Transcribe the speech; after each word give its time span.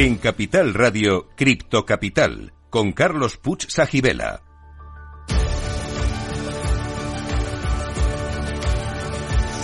En 0.00 0.14
Capital 0.18 0.74
Radio, 0.74 1.26
Cripto 1.34 1.84
Capital, 1.84 2.52
con 2.70 2.92
Carlos 2.92 3.36
Puch 3.36 3.66
Sajibela. 3.68 4.42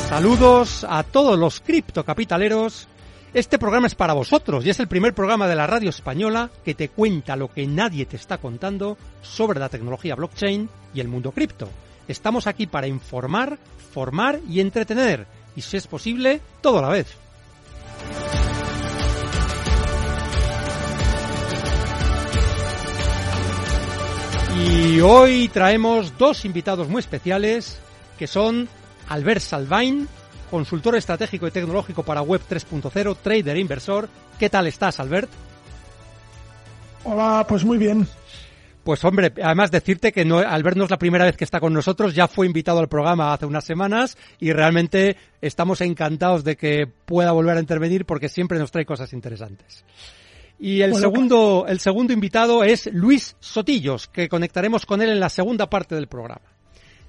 Saludos 0.09 0.85
a 0.91 1.05
todos 1.05 1.39
los 1.39 1.61
criptocapitaleros. 1.61 2.89
Este 3.33 3.61
programa 3.61 3.87
es 3.87 3.95
para 3.95 4.13
vosotros 4.13 4.67
y 4.67 4.71
es 4.71 4.81
el 4.81 4.89
primer 4.89 5.15
programa 5.15 5.47
de 5.47 5.55
la 5.55 5.69
radio 5.69 5.91
española 5.91 6.51
que 6.65 6.75
te 6.75 6.89
cuenta 6.89 7.37
lo 7.37 7.53
que 7.53 7.69
nadie 7.69 8.05
te 8.05 8.17
está 8.17 8.39
contando 8.39 8.99
sobre 9.23 9.61
la 9.61 9.69
tecnología 9.69 10.17
blockchain 10.17 10.69
y 10.93 10.99
el 10.99 11.07
mundo 11.07 11.31
cripto. 11.31 11.69
Estamos 12.09 12.49
aquí 12.49 12.67
para 12.67 12.89
informar, 12.89 13.57
formar 13.93 14.41
y 14.51 14.59
entretener, 14.59 15.29
y 15.55 15.61
si 15.61 15.77
es 15.77 15.87
posible, 15.87 16.41
todo 16.61 16.81
a 16.81 16.83
la 16.83 16.89
vez. 16.89 17.24
Y 24.57 25.01
hoy 25.01 25.49
traemos 25.49 26.17
dos 26.17 26.45
invitados 26.45 26.89
muy 26.89 27.01
especiales 27.01 27.79
que 28.19 28.27
son 28.27 28.69
Albert 29.09 29.41
Salvain, 29.41 30.09
consultor 30.51 30.97
estratégico 30.97 31.49
y 31.49 31.51
tecnológico 31.51 32.03
para 32.03 32.23
Web 32.23 32.43
3.0, 32.49 33.17
trader 33.23 33.57
e 33.57 33.61
inversor. 33.61 34.09
¿Qué 34.39 34.49
tal 34.49 34.67
estás, 34.67 35.01
Albert? 35.01 35.31
Hola, 37.03 37.45
pues 37.49 37.65
muy 37.65 37.79
bien. 37.79 38.07
Pues 38.85 39.03
hombre, 39.05 39.33
además 39.43 39.71
decirte 39.71 40.13
que 40.13 40.25
no, 40.27 40.39
Albert 40.39 40.77
no 40.77 40.85
es 40.85 40.91
la 40.91 40.99
primera 40.99 41.25
vez 41.25 41.37
que 41.37 41.45
está 41.45 41.59
con 41.59 41.73
nosotros, 41.73 42.15
ya 42.15 42.29
fue 42.29 42.47
invitado 42.47 42.81
al 42.81 42.89
programa 42.89 43.33
hace 43.33 43.47
unas 43.47 43.65
semanas 43.65 44.19
y 44.39 44.53
realmente 44.53 45.17
estamos 45.41 45.81
encantados 45.81 46.45
de 46.45 46.57
que 46.57 46.87
pueda 46.87 47.33
volver 47.33 47.57
a 47.57 47.61
intervenir 47.61 48.05
porque 48.05 48.29
siempre 48.29 48.59
nos 48.59 48.71
trae 48.71 48.85
cosas 48.85 49.15
interesantes. 49.15 49.85
Y 50.59 50.83
el 50.83 50.95
segundo, 50.95 51.67
el 51.69 51.81
segundo 51.81 52.13
invitado 52.13 52.65
es 52.65 52.89
Luis 52.93 53.37
Sotillos, 53.41 54.09
que 54.09 54.29
conectaremos 54.29 54.87
con 54.87 55.03
él 55.03 55.11
en 55.11 55.21
la 55.21 55.29
segunda 55.29 55.69
parte 55.69 55.95
del 55.95 56.07
programa. 56.07 56.43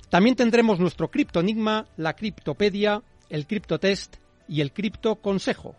También 0.10 0.36
tendremos 0.36 0.80
nuestro 0.80 1.10
criptoenigma, 1.10 1.86
la 1.98 2.16
criptopedia, 2.16 3.02
el 3.30 3.48
criptotest 3.48 4.18
y 4.48 4.62
el 4.62 4.72
cripto 4.72 5.16
consejo. 5.16 5.76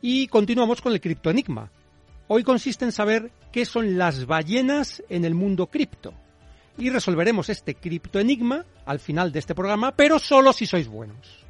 Y 0.00 0.26
continuamos 0.28 0.80
con 0.80 0.92
el 0.92 1.00
criptoenigma. 1.00 1.70
Hoy 2.28 2.42
consiste 2.42 2.84
en 2.84 2.92
saber 2.92 3.30
qué 3.52 3.64
son 3.64 3.98
las 3.98 4.26
ballenas 4.26 5.02
en 5.08 5.24
el 5.24 5.34
mundo 5.34 5.66
cripto. 5.66 6.12
Y 6.78 6.90
resolveremos 6.90 7.48
este 7.48 7.74
criptoenigma 7.74 8.64
al 8.84 8.98
final 8.98 9.32
de 9.32 9.38
este 9.38 9.54
programa, 9.54 9.92
pero 9.92 10.18
solo 10.18 10.52
si 10.52 10.66
sois 10.66 10.88
buenos. 10.88 11.45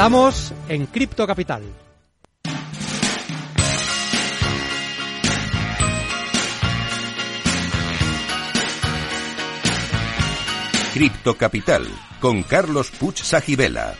Estamos 0.00 0.54
en 0.70 0.86
Cripto 0.86 1.26
Capital. 1.26 1.62
Cripto 10.94 11.36
Capital 11.36 11.86
con 12.18 12.42
Carlos 12.44 12.90
Puch 12.92 13.20
Sajibela. 13.20 13.94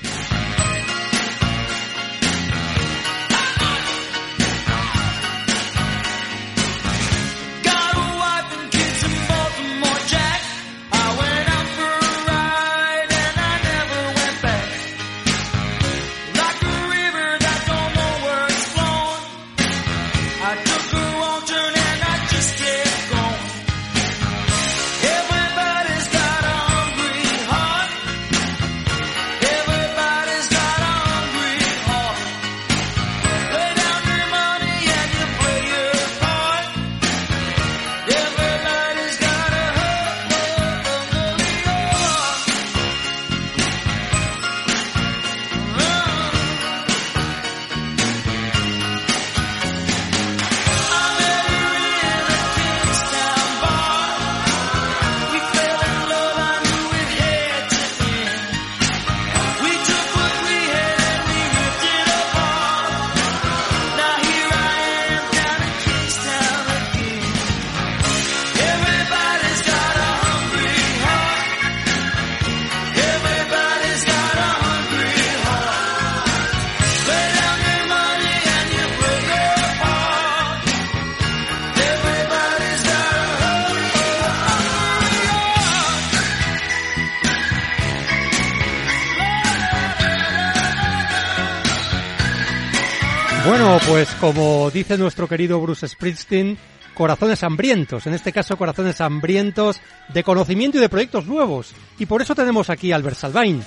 Bueno, 93.46 93.78
pues 93.88 94.10
como 94.20 94.70
dice 94.70 94.98
nuestro 94.98 95.26
querido 95.26 95.60
Bruce 95.60 95.88
Springsteen, 95.88 96.58
corazones 96.92 97.42
hambrientos, 97.42 98.06
en 98.06 98.12
este 98.12 98.32
caso 98.32 98.56
corazones 98.58 99.00
hambrientos 99.00 99.80
de 100.12 100.22
conocimiento 100.22 100.76
y 100.76 100.80
de 100.80 100.90
proyectos 100.90 101.26
nuevos. 101.26 101.72
Y 101.98 102.04
por 102.04 102.20
eso 102.20 102.34
tenemos 102.34 102.68
aquí 102.68 102.92
a 102.92 102.96
Albert 102.96 103.16
Salvain. 103.16 103.64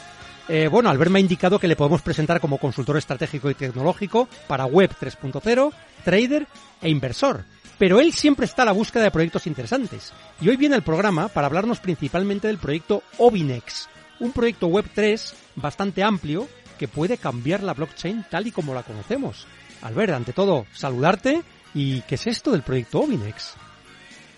Eh, 0.48 0.68
bueno, 0.68 0.90
Albert 0.90 1.10
me 1.10 1.18
ha 1.18 1.22
indicado 1.22 1.58
que 1.58 1.68
le 1.68 1.76
podemos 1.76 2.04
presentar 2.04 2.40
como 2.40 2.60
consultor 2.60 2.98
estratégico 2.98 3.50
y 3.50 3.56
tecnológico 3.56 4.30
para 4.48 4.66
Web 4.66 4.92
3.0, 5.02 5.72
trader 6.06 6.48
e 6.80 6.90
inversor. 6.90 7.44
Pero 7.80 8.00
él 8.00 8.14
siempre 8.14 8.46
está 8.46 8.62
a 8.62 8.66
la 8.66 8.74
búsqueda 8.74 9.04
de 9.04 9.12
proyectos 9.12 9.48
interesantes. 9.48 10.14
Y 10.40 10.50
hoy 10.50 10.56
viene 10.56 10.76
el 10.76 10.84
programa 10.84 11.30
para 11.30 11.48
hablarnos 11.48 11.80
principalmente 11.80 12.48
del 12.48 12.60
proyecto 12.60 13.02
Obinex, 13.18 13.90
un 14.20 14.34
proyecto 14.34 14.68
Web 14.68 14.86
3 14.94 15.34
bastante 15.56 16.04
amplio 16.04 16.48
que 16.78 16.88
puede 16.88 17.18
cambiar 17.18 17.64
la 17.64 17.74
blockchain 17.74 18.26
tal 18.30 18.48
y 18.48 18.52
como 18.52 18.74
la 18.74 18.84
conocemos. 18.84 19.48
Albert, 19.84 20.14
ante 20.14 20.34
todo, 20.34 20.66
saludarte 20.74 21.42
y 21.74 22.02
¿qué 22.02 22.16
es 22.16 22.28
esto 22.28 22.52
del 22.52 22.62
proyecto 22.62 23.02
Obinex? 23.02 23.56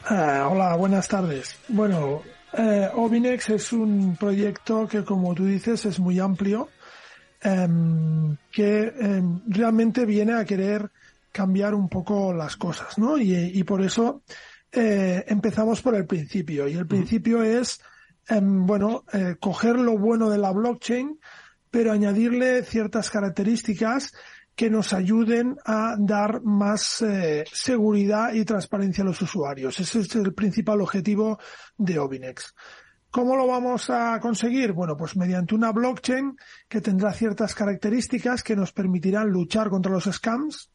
Ah, 0.05 0.47
hola, 0.51 0.75
buenas 0.75 1.07
tardes. 1.07 1.55
Bueno, 1.67 2.23
eh, 2.53 2.89
Obinex 2.95 3.49
es 3.49 3.71
un 3.71 4.17
proyecto 4.17 4.87
que, 4.87 5.03
como 5.03 5.35
tú 5.35 5.45
dices, 5.45 5.85
es 5.85 5.99
muy 5.99 6.19
amplio, 6.19 6.69
em, 7.41 8.35
que 8.51 8.93
em, 8.99 9.41
realmente 9.47 10.05
viene 10.05 10.33
a 10.33 10.45
querer 10.45 10.89
cambiar 11.31 11.75
un 11.75 11.89
poco 11.89 12.33
las 12.33 12.55
cosas, 12.55 12.97
¿no? 12.97 13.17
Y, 13.17 13.63
por 13.63 13.83
eso 13.83 14.23
eh, 14.71 15.25
empezamos 15.27 15.81
por 15.81 15.95
el 15.95 16.07
principio. 16.07 16.67
Y 16.67 16.73
el 16.73 16.87
principio 16.87 17.43
es, 17.43 17.81
em, 18.27 18.65
bueno, 18.65 19.03
eh, 19.13 19.35
coger 19.39 19.77
lo 19.77 19.97
bueno 19.97 20.29
de 20.29 20.37
la 20.37 20.51
blockchain, 20.51 21.19
pero 21.69 21.91
añadirle 21.91 22.63
ciertas 22.63 23.11
características 23.11 24.13
que 24.55 24.69
nos 24.69 24.93
ayuden 24.93 25.57
a 25.65 25.95
dar 25.99 26.41
más 26.41 27.01
eh, 27.01 27.43
seguridad 27.51 28.33
y 28.33 28.45
transparencia 28.45 29.03
a 29.03 29.07
los 29.07 29.21
usuarios. 29.21 29.79
Ese 29.79 29.99
es 29.99 30.15
el 30.15 30.33
principal 30.33 30.81
objetivo 30.81 31.37
de 31.77 31.99
Obinex. 31.99 32.55
¿Cómo 33.11 33.35
lo 33.35 33.47
vamos 33.47 33.89
a 33.89 34.19
conseguir? 34.19 34.73
Bueno, 34.73 34.97
pues 34.97 35.15
mediante 35.15 35.55
una 35.55 35.71
blockchain 35.71 36.35
que 36.67 36.81
tendrá 36.81 37.13
ciertas 37.13 37.55
características 37.55 38.43
que 38.43 38.55
nos 38.55 38.73
permitirán 38.73 39.29
luchar 39.29 39.69
contra 39.69 39.91
los 39.91 40.03
scams 40.03 40.69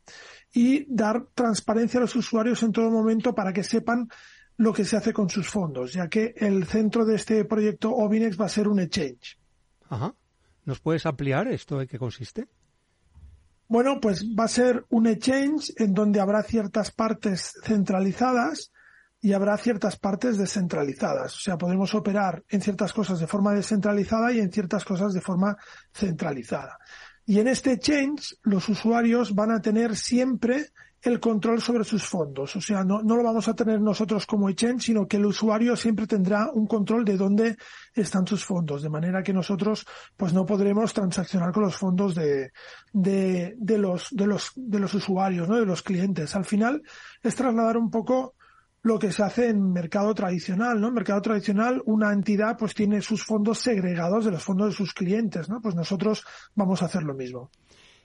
y 0.52 0.86
dar 0.88 1.26
transparencia 1.34 1.98
a 1.98 2.02
los 2.02 2.16
usuarios 2.16 2.62
en 2.62 2.72
todo 2.72 2.90
momento 2.90 3.34
para 3.34 3.52
que 3.52 3.62
sepan 3.62 4.08
lo 4.56 4.72
que 4.72 4.84
se 4.84 4.96
hace 4.96 5.12
con 5.12 5.28
sus 5.30 5.48
fondos, 5.48 5.92
ya 5.92 6.08
que 6.08 6.34
el 6.36 6.66
centro 6.66 7.04
de 7.04 7.16
este 7.16 7.44
proyecto 7.44 7.92
Obinex 7.92 8.40
va 8.40 8.46
a 8.46 8.50
ser 8.50 8.68
un 8.68 8.80
exchange. 8.80 9.38
Ajá. 9.88 10.14
¿Nos 10.64 10.80
puedes 10.80 11.06
ampliar 11.06 11.48
esto 11.48 11.78
de 11.78 11.86
qué 11.86 11.98
consiste? 11.98 12.48
Bueno, 13.70 14.00
pues 14.00 14.26
va 14.36 14.46
a 14.46 14.48
ser 14.48 14.84
un 14.88 15.06
exchange 15.06 15.74
en 15.76 15.94
donde 15.94 16.18
habrá 16.18 16.42
ciertas 16.42 16.90
partes 16.90 17.54
centralizadas 17.62 18.72
y 19.20 19.32
habrá 19.32 19.56
ciertas 19.58 19.96
partes 19.96 20.36
descentralizadas. 20.36 21.36
O 21.36 21.38
sea, 21.38 21.56
podemos 21.56 21.94
operar 21.94 22.42
en 22.48 22.62
ciertas 22.62 22.92
cosas 22.92 23.20
de 23.20 23.28
forma 23.28 23.54
descentralizada 23.54 24.32
y 24.32 24.40
en 24.40 24.50
ciertas 24.50 24.84
cosas 24.84 25.12
de 25.12 25.20
forma 25.20 25.56
centralizada. 25.92 26.78
Y 27.24 27.38
en 27.38 27.46
este 27.46 27.70
exchange 27.74 28.38
los 28.42 28.68
usuarios 28.68 29.36
van 29.36 29.52
a 29.52 29.62
tener 29.62 29.94
siempre 29.94 30.72
el 31.02 31.18
control 31.18 31.60
sobre 31.60 31.84
sus 31.84 32.04
fondos. 32.04 32.56
O 32.56 32.60
sea, 32.60 32.84
no, 32.84 33.02
no 33.02 33.16
lo 33.16 33.22
vamos 33.22 33.48
a 33.48 33.54
tener 33.54 33.80
nosotros 33.80 34.26
como 34.26 34.48
exchange, 34.48 34.84
sino 34.84 35.06
que 35.06 35.16
el 35.16 35.26
usuario 35.26 35.76
siempre 35.76 36.06
tendrá 36.06 36.50
un 36.52 36.66
control 36.66 37.04
de 37.04 37.16
dónde 37.16 37.56
están 37.94 38.26
sus 38.26 38.44
fondos, 38.44 38.82
de 38.82 38.90
manera 38.90 39.22
que 39.22 39.32
nosotros 39.32 39.86
pues 40.16 40.32
no 40.32 40.44
podremos 40.44 40.92
transaccionar 40.92 41.52
con 41.52 41.64
los 41.64 41.76
fondos 41.76 42.14
de, 42.14 42.52
de, 42.92 43.54
de 43.56 43.78
los, 43.78 44.08
de 44.10 44.26
los, 44.26 44.52
de 44.54 44.78
los 44.78 44.94
usuarios, 44.94 45.48
¿no? 45.48 45.56
de 45.56 45.66
los 45.66 45.82
clientes. 45.82 46.36
Al 46.36 46.44
final 46.44 46.82
es 47.22 47.34
trasladar 47.34 47.76
un 47.76 47.90
poco 47.90 48.34
lo 48.82 48.98
que 48.98 49.12
se 49.12 49.22
hace 49.22 49.48
en 49.48 49.72
mercado 49.72 50.14
tradicional, 50.14 50.80
¿no? 50.80 50.88
En 50.88 50.94
mercado 50.94 51.20
tradicional, 51.20 51.82
una 51.84 52.12
entidad 52.12 52.56
pues 52.56 52.74
tiene 52.74 53.02
sus 53.02 53.24
fondos 53.24 53.58
segregados 53.58 54.24
de 54.24 54.30
los 54.30 54.42
fondos 54.42 54.68
de 54.68 54.76
sus 54.76 54.94
clientes, 54.94 55.50
¿no? 55.50 55.60
Pues 55.60 55.74
nosotros 55.74 56.24
vamos 56.54 56.82
a 56.82 56.86
hacer 56.86 57.02
lo 57.02 57.14
mismo. 57.14 57.50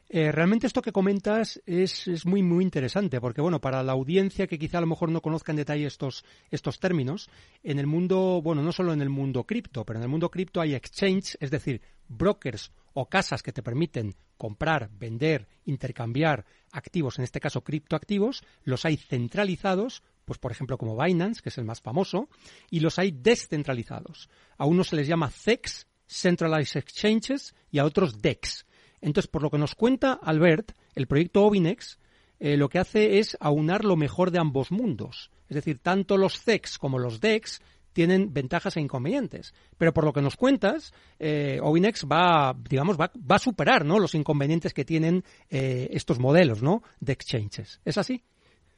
Eh, 0.08 0.32
realmente 0.32 0.68
esto 0.68 0.84
que 0.84 0.92
comentas 0.92 1.62
es, 1.66 2.08
es, 2.08 2.26
muy, 2.26 2.44
muy 2.44 2.64
interesante, 2.64 3.20
porque 3.20 3.42
bueno, 3.42 3.60
para 3.60 3.82
la 3.82 3.94
audiencia 3.94 4.46
que 4.46 4.60
quizá 4.60 4.78
a 4.78 4.82
lo 4.82 4.88
mejor 4.88 5.10
no 5.10 5.22
conozca 5.22 5.52
en 5.52 5.58
detalle 5.58 5.88
estos, 5.88 6.24
estos 6.52 6.80
términos, 6.80 7.30
en 7.64 7.80
el 7.80 7.88
mundo, 7.88 8.40
bueno, 8.44 8.62
no 8.62 8.72
solo 8.72 8.94
en 8.94 9.02
el 9.02 9.10
mundo 9.10 9.46
cripto, 9.46 9.84
pero 9.84 9.98
en 9.98 10.04
el 10.04 10.10
mundo 10.10 10.30
cripto 10.30 10.62
hay 10.62 10.76
exchange, 10.76 11.38
es 11.40 11.50
decir, 11.50 11.82
brokers 12.08 12.72
o 12.94 13.10
casas 13.10 13.42
que 13.42 13.52
te 13.52 13.64
permiten 13.64 14.16
comprar, 14.38 14.90
vender, 14.92 15.48
intercambiar 15.66 16.46
activos, 16.72 17.18
en 17.18 17.24
este 17.24 17.40
caso 17.40 17.64
criptoactivos, 17.64 18.44
los 18.64 18.86
hay 18.86 18.98
centralizados, 18.98 20.04
pues 20.24 20.40
por 20.40 20.52
ejemplo 20.52 20.78
como 20.78 21.02
Binance, 21.02 21.42
que 21.42 21.50
es 21.50 21.58
el 21.58 21.66
más 21.66 21.82
famoso, 21.82 22.30
y 22.70 22.80
los 22.80 23.00
hay 23.00 23.12
descentralizados. 23.12 24.30
A 24.58 24.66
unos 24.66 24.90
se 24.90 24.98
les 24.98 25.08
llama 25.08 25.32
CEX, 25.32 25.88
Centralized 26.08 26.80
Exchanges, 26.80 27.56
y 27.72 27.80
a 27.80 27.86
otros 27.86 28.22
DEX. 28.22 28.66
Entonces, 29.02 29.30
por 29.30 29.44
lo 29.44 29.50
que 29.50 29.58
nos 29.58 29.76
cuenta 29.76 30.14
Albert, 30.14 30.72
el 30.96 31.08
proyecto 31.08 31.44
Obinex 31.46 32.00
eh, 32.40 32.58
lo 32.58 32.70
que 32.70 32.80
hace 32.80 33.20
es 33.20 33.38
aunar 33.40 33.86
lo 33.86 33.96
mejor 33.96 34.32
de 34.32 34.40
ambos 34.40 34.72
mundos. 34.72 35.32
Es 35.48 35.56
decir, 35.56 35.80
tanto 35.82 36.18
los 36.18 36.42
CEX 36.42 36.78
como 36.78 37.00
los 37.00 37.20
DEX 37.22 37.62
tienen 37.94 38.34
ventajas 38.34 38.76
e 38.76 38.82
inconvenientes. 38.82 39.54
Pero 39.78 39.94
por 39.94 40.04
lo 40.04 40.12
que 40.12 40.22
nos 40.22 40.36
cuentas, 40.36 40.94
eh, 41.18 41.60
Obinex 41.62 42.06
va, 42.06 42.54
digamos, 42.70 43.00
va, 43.00 43.10
va, 43.16 43.38
a 43.38 43.40
superar 43.40 43.86
¿no? 43.86 44.00
los 44.00 44.16
inconvenientes 44.16 44.74
que 44.74 44.84
tienen 44.84 45.24
eh, 45.50 45.88
estos 45.92 46.20
modelos 46.20 46.62
¿no? 46.62 46.84
de 47.00 47.14
exchanges. 47.14 47.80
¿Es 47.86 47.98
así? 47.98 48.22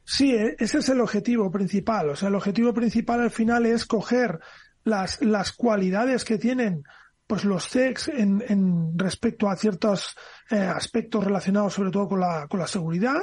Sí, 0.04 0.36
e, 0.36 0.56
ese 0.60 0.78
es 0.78 0.90
el 0.90 1.02
objetivo 1.02 1.50
principal. 1.50 2.12
O 2.12 2.16
sea, 2.16 2.30
el 2.30 2.36
objetivo 2.36 2.74
principal 2.76 3.22
al 3.22 3.32
final 3.32 3.66
es 3.66 3.88
coger 3.88 4.40
las, 4.84 5.20
las 5.22 5.52
cualidades 5.52 6.24
que 6.24 6.38
tienen 6.38 6.84
pues 7.28 7.44
los 7.44 7.70
CEX 7.70 8.08
en, 8.08 8.44
en 8.48 8.98
respecto 8.98 9.50
a 9.50 9.56
ciertos 9.56 10.16
eh, 10.50 10.58
aspectos 10.58 11.24
relacionados 11.24 11.74
sobre 11.74 11.92
todo 11.92 12.08
con 12.08 12.22
la, 12.22 12.48
con 12.48 12.60
la 12.60 12.68
seguridad 12.68 13.22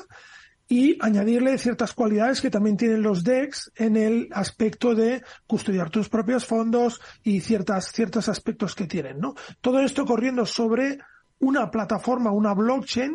y 0.68 0.96
añadirle 1.00 1.58
ciertas 1.58 1.92
cualidades 1.92 2.40
que 2.40 2.50
también 2.50 2.76
tienen 2.76 3.02
los 3.02 3.22
DEX 3.22 3.70
en 3.76 3.96
el 3.96 4.28
aspecto 4.32 4.94
de 4.94 5.22
custodiar 5.46 5.90
tus 5.90 6.08
propios 6.08 6.46
fondos 6.46 7.00
y 7.22 7.40
ciertas, 7.40 7.92
ciertos 7.92 8.28
aspectos 8.28 8.74
que 8.74 8.86
tienen, 8.86 9.18
¿no? 9.18 9.34
Todo 9.60 9.80
esto 9.80 10.06
corriendo 10.06 10.46
sobre 10.46 10.98
una 11.38 11.70
plataforma, 11.70 12.30
una 12.30 12.54
blockchain 12.54 13.12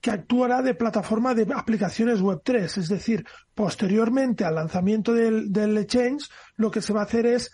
que 0.00 0.10
actuará 0.10 0.62
de 0.62 0.74
plataforma 0.74 1.34
de 1.34 1.46
aplicaciones 1.54 2.20
Web3. 2.20 2.78
Es 2.78 2.88
decir, 2.88 3.24
posteriormente 3.54 4.44
al 4.44 4.56
lanzamiento 4.56 5.12
del, 5.12 5.52
del 5.52 5.76
exchange, 5.78 6.28
lo 6.56 6.70
que 6.70 6.82
se 6.82 6.92
va 6.92 7.00
a 7.00 7.04
hacer 7.04 7.26
es 7.26 7.52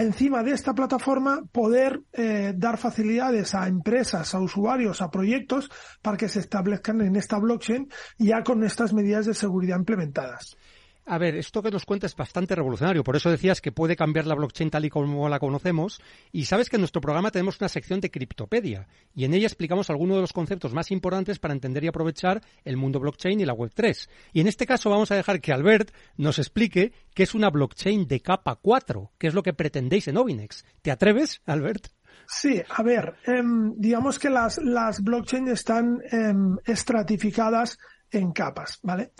encima 0.00 0.42
de 0.42 0.52
esta 0.52 0.74
plataforma 0.74 1.42
poder 1.50 2.00
eh, 2.12 2.54
dar 2.56 2.78
facilidades 2.78 3.54
a 3.54 3.68
empresas, 3.68 4.34
a 4.34 4.40
usuarios, 4.40 5.02
a 5.02 5.10
proyectos 5.10 5.68
para 6.00 6.16
que 6.16 6.28
se 6.28 6.40
establezcan 6.40 7.00
en 7.00 7.16
esta 7.16 7.38
blockchain 7.38 7.88
ya 8.16 8.42
con 8.42 8.62
estas 8.64 8.94
medidas 8.94 9.26
de 9.26 9.34
seguridad 9.34 9.76
implementadas. 9.76 10.56
A 11.04 11.18
ver, 11.18 11.34
esto 11.34 11.62
que 11.62 11.70
nos 11.70 11.84
cuenta 11.84 12.06
es 12.06 12.14
bastante 12.14 12.54
revolucionario. 12.54 13.02
Por 13.02 13.16
eso 13.16 13.28
decías 13.28 13.60
que 13.60 13.72
puede 13.72 13.96
cambiar 13.96 14.26
la 14.26 14.36
blockchain 14.36 14.70
tal 14.70 14.84
y 14.84 14.90
como 14.90 15.28
la 15.28 15.40
conocemos. 15.40 16.00
Y 16.30 16.44
sabes 16.44 16.70
que 16.70 16.76
en 16.76 16.82
nuestro 16.82 17.00
programa 17.00 17.32
tenemos 17.32 17.60
una 17.60 17.68
sección 17.68 18.00
de 18.00 18.10
Criptopedia. 18.10 18.86
Y 19.12 19.24
en 19.24 19.34
ella 19.34 19.46
explicamos 19.46 19.90
algunos 19.90 20.16
de 20.16 20.20
los 20.20 20.32
conceptos 20.32 20.72
más 20.72 20.92
importantes 20.92 21.40
para 21.40 21.54
entender 21.54 21.82
y 21.82 21.88
aprovechar 21.88 22.40
el 22.64 22.76
mundo 22.76 23.00
blockchain 23.00 23.40
y 23.40 23.44
la 23.44 23.54
Web3. 23.54 24.08
Y 24.32 24.40
en 24.40 24.46
este 24.46 24.64
caso 24.64 24.90
vamos 24.90 25.10
a 25.10 25.16
dejar 25.16 25.40
que 25.40 25.52
Albert 25.52 25.92
nos 26.16 26.38
explique 26.38 26.92
qué 27.14 27.24
es 27.24 27.34
una 27.34 27.50
blockchain 27.50 28.06
de 28.06 28.20
capa 28.20 28.54
4, 28.54 29.10
qué 29.18 29.26
es 29.26 29.34
lo 29.34 29.42
que 29.42 29.54
pretendéis 29.54 30.06
en 30.06 30.18
Obinex. 30.18 30.64
¿Te 30.82 30.92
atreves, 30.92 31.42
Albert? 31.46 31.88
Sí, 32.26 32.62
a 32.68 32.82
ver, 32.82 33.16
eh, 33.26 33.42
digamos 33.76 34.18
que 34.18 34.30
las, 34.30 34.58
las 34.58 35.02
blockchain 35.02 35.48
están 35.48 36.00
eh, 36.10 36.32
estratificadas 36.64 37.78
en 38.12 38.32
capas, 38.32 38.78
¿vale? 38.82 39.12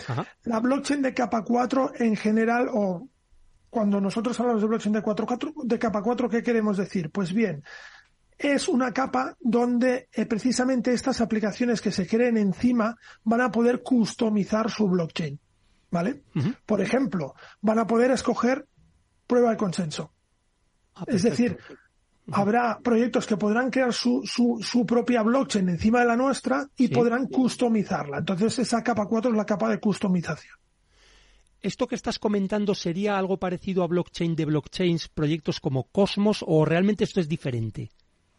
La 0.45 0.61
blockchain 0.61 1.03
de 1.03 1.15
capa 1.15 1.43
4 1.43 1.93
en 1.99 2.17
general, 2.17 2.69
o 2.73 3.09
cuando 3.71 4.01
nosotros 4.01 4.39
hablamos 4.39 4.63
de 4.63 4.69
blockchain 4.69 4.93
de, 4.93 5.03
4, 5.03 5.27
de 5.65 5.79
capa 5.79 6.03
4, 6.03 6.29
¿qué 6.29 6.43
queremos 6.43 6.77
decir? 6.77 7.11
Pues 7.11 7.33
bien, 7.33 7.65
es 8.39 8.69
una 8.69 8.93
capa 8.93 9.37
donde 9.41 10.09
eh, 10.13 10.27
precisamente 10.27 10.93
estas 10.93 11.21
aplicaciones 11.21 11.81
que 11.81 11.93
se 11.93 12.07
creen 12.07 12.37
encima 12.37 12.97
van 13.25 13.41
a 13.41 13.51
poder 13.51 13.83
customizar 13.83 14.71
su 14.71 14.89
blockchain, 14.89 15.41
¿vale? 15.91 16.23
Por 16.67 16.81
ejemplo, 16.81 17.35
van 17.61 17.79
a 17.79 17.87
poder 17.87 18.11
escoger 18.11 18.67
prueba 19.27 19.51
de 19.51 19.57
consenso. 19.57 20.13
Ah, 20.95 21.05
es 21.07 21.23
decir, 21.23 21.59
habrá 22.31 22.79
proyectos 22.79 23.27
que 23.27 23.37
podrán 23.37 23.71
crear 23.71 23.93
su, 23.93 24.23
su, 24.25 24.59
su, 24.63 24.87
propia 24.87 25.23
blockchain 25.23 25.69
encima 25.69 26.01
de 26.01 26.07
la 26.07 26.17
nuestra 26.17 26.67
y 26.77 26.89
podrán 26.89 27.27
customizarla. 27.27 28.19
Entonces 28.19 28.59
esa 28.61 28.83
capa 28.83 29.07
4 29.07 29.31
es 29.31 29.37
la 29.37 29.47
capa 29.47 29.69
de 29.69 29.81
customización. 29.81 30.55
¿Esto 31.61 31.87
que 31.87 31.95
estás 31.95 32.19
comentando 32.19 32.75
sería 32.75 33.17
algo 33.17 33.39
parecido 33.39 33.85
a 33.85 33.87
blockchain 33.87 34.35
de 34.35 34.47
blockchains, 34.47 35.09
proyectos 35.09 35.61
como 35.61 35.85
Cosmos, 35.85 36.45
o 36.47 36.65
realmente 36.65 37.05
esto 37.05 37.21
es 37.21 37.29
diferente? 37.29 37.91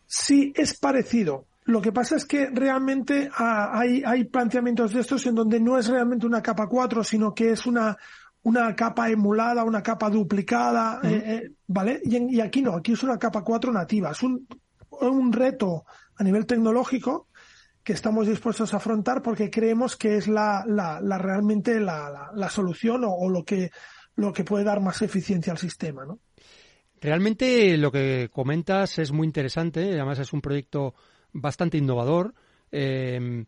Sí, 0.05 0.51
es 0.55 0.77
parecido. 0.77 1.47
Lo 1.65 1.81
que 1.81 1.93
pasa 1.93 2.17
es 2.17 2.25
que 2.25 2.49
realmente 2.49 3.29
ah, 3.37 3.71
hay, 3.73 4.03
hay 4.05 4.25
planteamientos 4.25 4.91
de 4.91 4.99
estos 4.99 5.25
en 5.25 5.35
donde 5.35 5.61
no 5.61 5.77
es 5.77 5.87
realmente 5.87 6.25
una 6.25 6.41
capa 6.41 6.67
4, 6.67 7.03
sino 7.05 7.33
que 7.33 7.51
es 7.51 7.65
una, 7.65 7.97
una 8.43 8.75
capa 8.75 9.09
emulada, 9.09 9.63
una 9.63 9.81
capa 9.81 10.09
duplicada, 10.09 10.99
eh, 11.03 11.23
eh, 11.25 11.51
¿vale? 11.67 12.01
Y, 12.03 12.39
aquí 12.41 12.61
no, 12.61 12.75
aquí 12.75 12.93
es 12.93 13.03
una 13.03 13.17
capa 13.17 13.41
4 13.41 13.71
nativa. 13.71 14.11
Es 14.11 14.21
un, 14.21 14.47
un 14.89 15.33
reto 15.33 15.85
a 16.15 16.23
nivel 16.23 16.45
tecnológico 16.45 17.27
que 17.83 17.93
estamos 17.93 18.27
dispuestos 18.27 18.73
a 18.73 18.77
afrontar 18.77 19.21
porque 19.21 19.49
creemos 19.49 19.95
que 19.95 20.17
es 20.17 20.27
la, 20.27 20.63
la, 20.67 20.99
la 21.01 21.17
realmente 21.17 21.79
la, 21.79 22.31
la, 22.33 22.49
solución 22.49 23.03
o, 23.03 23.13
o, 23.13 23.29
lo 23.29 23.43
que 23.43 23.71
lo 24.15 24.31
que 24.31 24.43
puede 24.43 24.63
dar 24.63 24.79
más 24.79 25.01
eficiencia 25.01 25.51
al 25.51 25.57
sistema, 25.57 26.05
¿no? 26.05 26.19
Realmente 27.01 27.75
lo 27.77 27.91
que 27.91 28.29
comentas 28.31 28.99
es 28.99 29.11
muy 29.11 29.25
interesante, 29.27 29.91
además 29.93 30.19
es 30.19 30.31
un 30.31 30.41
proyecto 30.41 30.93
bastante 31.33 31.77
innovador. 31.77 32.33
Eh, 32.71 33.45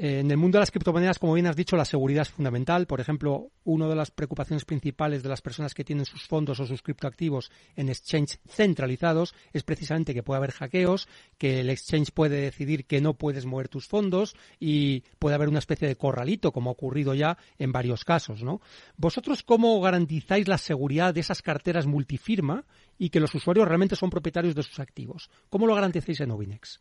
en 0.00 0.30
el 0.30 0.36
mundo 0.36 0.58
de 0.58 0.60
las 0.60 0.70
criptomonedas, 0.70 1.18
como 1.18 1.34
bien 1.34 1.48
has 1.48 1.56
dicho, 1.56 1.76
la 1.76 1.84
seguridad 1.84 2.22
es 2.22 2.30
fundamental. 2.30 2.86
Por 2.86 3.00
ejemplo, 3.00 3.50
una 3.64 3.88
de 3.88 3.96
las 3.96 4.12
preocupaciones 4.12 4.64
principales 4.64 5.24
de 5.24 5.28
las 5.28 5.42
personas 5.42 5.74
que 5.74 5.82
tienen 5.82 6.04
sus 6.04 6.22
fondos 6.28 6.60
o 6.60 6.66
sus 6.66 6.82
criptoactivos 6.82 7.50
en 7.74 7.88
exchange 7.88 8.38
centralizados 8.46 9.34
es 9.52 9.64
precisamente 9.64 10.14
que 10.14 10.22
puede 10.22 10.38
haber 10.38 10.52
hackeos, 10.52 11.08
que 11.36 11.58
el 11.58 11.68
exchange 11.68 12.12
puede 12.12 12.40
decidir 12.42 12.86
que 12.86 13.00
no 13.00 13.14
puedes 13.14 13.44
mover 13.44 13.68
tus 13.68 13.88
fondos 13.88 14.36
y 14.60 15.00
puede 15.18 15.34
haber 15.34 15.48
una 15.48 15.58
especie 15.58 15.88
de 15.88 15.96
corralito, 15.96 16.52
como 16.52 16.70
ha 16.70 16.74
ocurrido 16.74 17.12
ya 17.14 17.36
en 17.58 17.72
varios 17.72 18.04
casos, 18.04 18.44
¿no? 18.44 18.60
¿Vosotros 18.96 19.42
cómo 19.42 19.80
garantizáis 19.80 20.46
la 20.46 20.58
seguridad 20.58 21.12
de 21.12 21.22
esas 21.22 21.42
carteras 21.42 21.86
multifirma 21.86 22.64
y 22.98 23.10
que 23.10 23.18
los 23.18 23.34
usuarios 23.34 23.66
realmente 23.66 23.96
son 23.96 24.10
propietarios 24.10 24.54
de 24.54 24.62
sus 24.62 24.78
activos? 24.78 25.28
¿Cómo 25.50 25.66
lo 25.66 25.74
garantizáis 25.74 26.20
en 26.20 26.30
Obinex? 26.30 26.80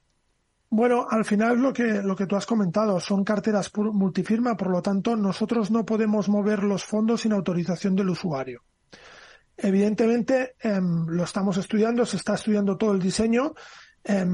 Bueno, 0.69 1.07
al 1.09 1.23
final 1.23 1.59
lo 1.59 1.71
que, 1.71 2.01
lo 2.01 2.15
que 2.15 2.27
tú 2.27 2.35
has 2.35 2.45
comentado 2.45 2.99
son 2.99 3.23
carteras 3.23 3.71
multifirma, 3.75 4.57
por 4.57 4.69
lo 4.69 4.81
tanto 4.81 5.15
nosotros 5.15 5.71
no 5.71 5.85
podemos 5.85 6.27
mover 6.27 6.63
los 6.63 6.83
fondos 6.83 7.21
sin 7.21 7.31
autorización 7.31 7.95
del 7.95 8.09
usuario. 8.09 8.63
Evidentemente 9.55 10.55
eh, 10.61 10.79
lo 10.81 11.23
estamos 11.23 11.57
estudiando, 11.57 12.05
se 12.05 12.17
está 12.17 12.35
estudiando 12.35 12.77
todo 12.77 12.91
el 12.91 12.99
diseño 12.99 13.53
eh, 14.03 14.25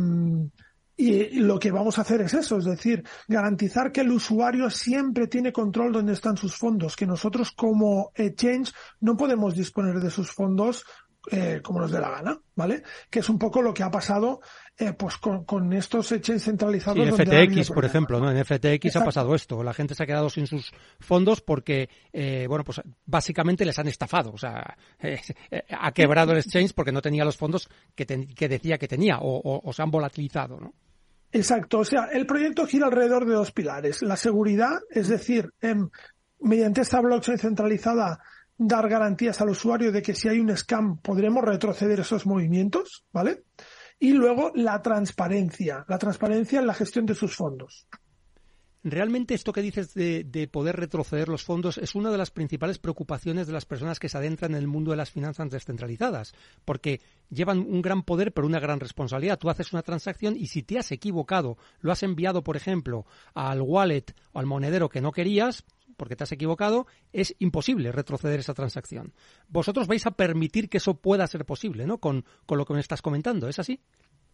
y 0.96 1.40
lo 1.40 1.58
que 1.60 1.72
vamos 1.72 1.98
a 1.98 2.02
hacer 2.02 2.22
es 2.22 2.34
eso, 2.34 2.58
es 2.58 2.66
decir, 2.66 3.04
garantizar 3.28 3.92
que 3.92 4.02
el 4.02 4.12
usuario 4.12 4.70
siempre 4.70 5.28
tiene 5.28 5.52
control 5.52 5.92
donde 5.92 6.14
están 6.14 6.38
sus 6.38 6.56
fondos, 6.56 6.96
que 6.96 7.08
nosotros 7.08 7.52
como 7.52 8.12
exchange 8.16 8.74
no 9.00 9.18
podemos 9.18 9.56
disponer 9.56 10.00
de 10.00 10.12
sus 10.12 10.32
fondos 10.32 10.86
eh, 11.32 11.62
como 11.64 11.80
nos 11.80 11.92
dé 11.92 12.02
la 12.02 12.10
gana, 12.10 12.38
¿vale? 12.54 12.84
Que 13.10 13.20
es 13.20 13.30
un 13.30 13.40
poco 13.40 13.62
lo 13.62 13.74
que 13.74 13.82
ha 13.82 13.90
pasado 13.90 14.42
eh, 14.78 14.94
pues 14.94 15.18
con, 15.18 15.74
estos 15.74 16.12
exchanges 16.12 16.46
centralizados. 16.46 17.06
Sí, 17.06 17.12
FTX, 17.12 17.72
por 17.72 17.86
ejemplo, 17.86 18.20
¿no? 18.20 18.32
En 18.32 18.44
FTX 18.44 18.96
ha 18.96 19.06
pasado 19.06 19.36
esto. 19.36 19.64
La 19.64 19.74
gente 19.74 19.96
se 19.96 20.04
ha 20.04 20.06
quedado 20.06 20.30
sin 20.30 20.48
sus 20.48 20.72
fondos 21.00 21.42
porque, 21.42 21.90
eh, 22.12 22.46
bueno, 22.48 22.64
pues 22.64 22.82
básicamente 23.06 23.66
les 23.66 23.78
han 23.78 23.88
estafado. 23.88 24.32
O 24.32 24.38
sea, 24.38 24.76
ha 25.70 25.92
quebrado 25.92 26.32
el 26.32 26.40
exchange 26.40 26.74
porque 26.74 26.92
no 26.92 27.02
tenía 27.02 27.26
los 27.26 27.38
fondos 27.38 27.70
que, 27.96 28.06
que 28.06 28.50
decía 28.50 28.78
que 28.78 28.88
tenía 28.88 29.20
o, 29.20 29.62
o 29.64 29.74
se 29.74 29.82
han 29.82 29.92
volatilizado, 29.92 30.60
¿no? 30.60 30.74
Exacto, 31.34 31.80
o 31.80 31.86
sea, 31.86 32.06
el 32.12 32.28
proyecto 32.28 32.68
gira 32.68 32.86
alrededor 32.86 33.26
de 33.26 33.34
dos 33.34 33.52
pilares. 33.52 34.04
La 34.04 34.16
seguridad, 34.16 34.82
es 34.92 35.08
decir, 35.08 35.52
em, 35.62 35.90
mediante 36.40 36.82
esta 36.82 37.02
blockchain 37.02 37.40
centralizada, 37.40 38.20
dar 38.56 38.88
garantías 38.88 39.42
al 39.42 39.50
usuario 39.50 39.92
de 39.92 40.04
que 40.04 40.14
si 40.14 40.30
hay 40.30 40.40
un 40.40 40.56
scam 40.56 40.98
podremos 40.98 41.44
retroceder 41.44 42.02
esos 42.02 42.28
movimientos, 42.28 43.04
¿vale? 43.12 43.46
Y 44.04 44.12
luego 44.12 44.52
la 44.54 44.82
transparencia, 44.82 45.86
la 45.88 45.98
transparencia 45.98 46.60
en 46.60 46.68
la 46.68 46.74
gestión 46.74 47.06
de 47.06 47.16
sus 47.16 47.38
fondos. 47.38 47.88
Realmente 48.84 49.34
esto 49.34 49.54
que 49.54 49.62
dices 49.62 49.94
de, 49.94 50.50
poder 50.52 50.76
retroceder 50.76 51.30
los 51.30 51.46
fondos 51.46 51.78
es 51.78 51.96
una 51.96 52.12
de 52.12 52.18
las 52.18 52.30
principales 52.30 52.80
preocupaciones 52.80 53.48
de 53.48 53.54
las 53.54 53.64
personas 53.64 54.00
que 54.00 54.10
se 54.10 54.18
adentran 54.18 54.52
en 54.52 54.58
el 54.58 54.68
mundo 54.68 54.92
de 54.92 54.98
las 54.98 55.10
finanzas 55.10 55.50
descentralizadas, 55.50 56.34
porque 56.66 57.00
llevan 57.30 57.60
un 57.60 57.82
gran 57.82 58.04
poder 58.04 58.34
pero 58.34 58.46
una 58.46 58.60
gran 58.60 58.82
responsabilidad. 58.82 59.40
Tú 59.40 59.50
haces 59.50 59.72
una 59.72 59.84
transacción 59.84 60.36
y 60.36 60.48
si 60.48 60.64
te 60.64 60.78
has 60.78 60.92
equivocado, 60.92 61.58
lo 61.80 61.94
has 61.94 62.04
enviado, 62.04 62.44
por 62.44 62.58
ejemplo, 62.58 63.06
al 63.34 63.62
wallet 63.62 64.14
o 64.34 64.40
al 64.40 64.48
monedero 64.48 64.90
que 64.90 65.00
no 65.00 65.14
querías, 65.14 65.64
porque 65.98 66.16
te 66.16 66.24
has 66.24 66.32
equivocado, 66.32 66.88
es 67.12 67.36
imposible 67.40 67.92
retroceder 67.92 68.40
esa 68.40 68.54
transacción. 68.54 69.14
Vosotros 69.48 69.88
vais 69.88 70.06
a 70.06 70.12
permitir 70.12 70.70
que 70.70 70.78
eso 70.78 70.96
pueda 70.96 71.28
ser 71.28 71.46
posible, 71.46 71.86
¿no? 71.86 72.00
Con, 72.00 72.26
con 72.46 72.58
lo 72.58 72.66
que 72.66 72.74
me 72.74 72.80
estás 72.80 73.02
comentando, 73.02 73.48
¿es 73.48 73.60
así? 73.60 73.82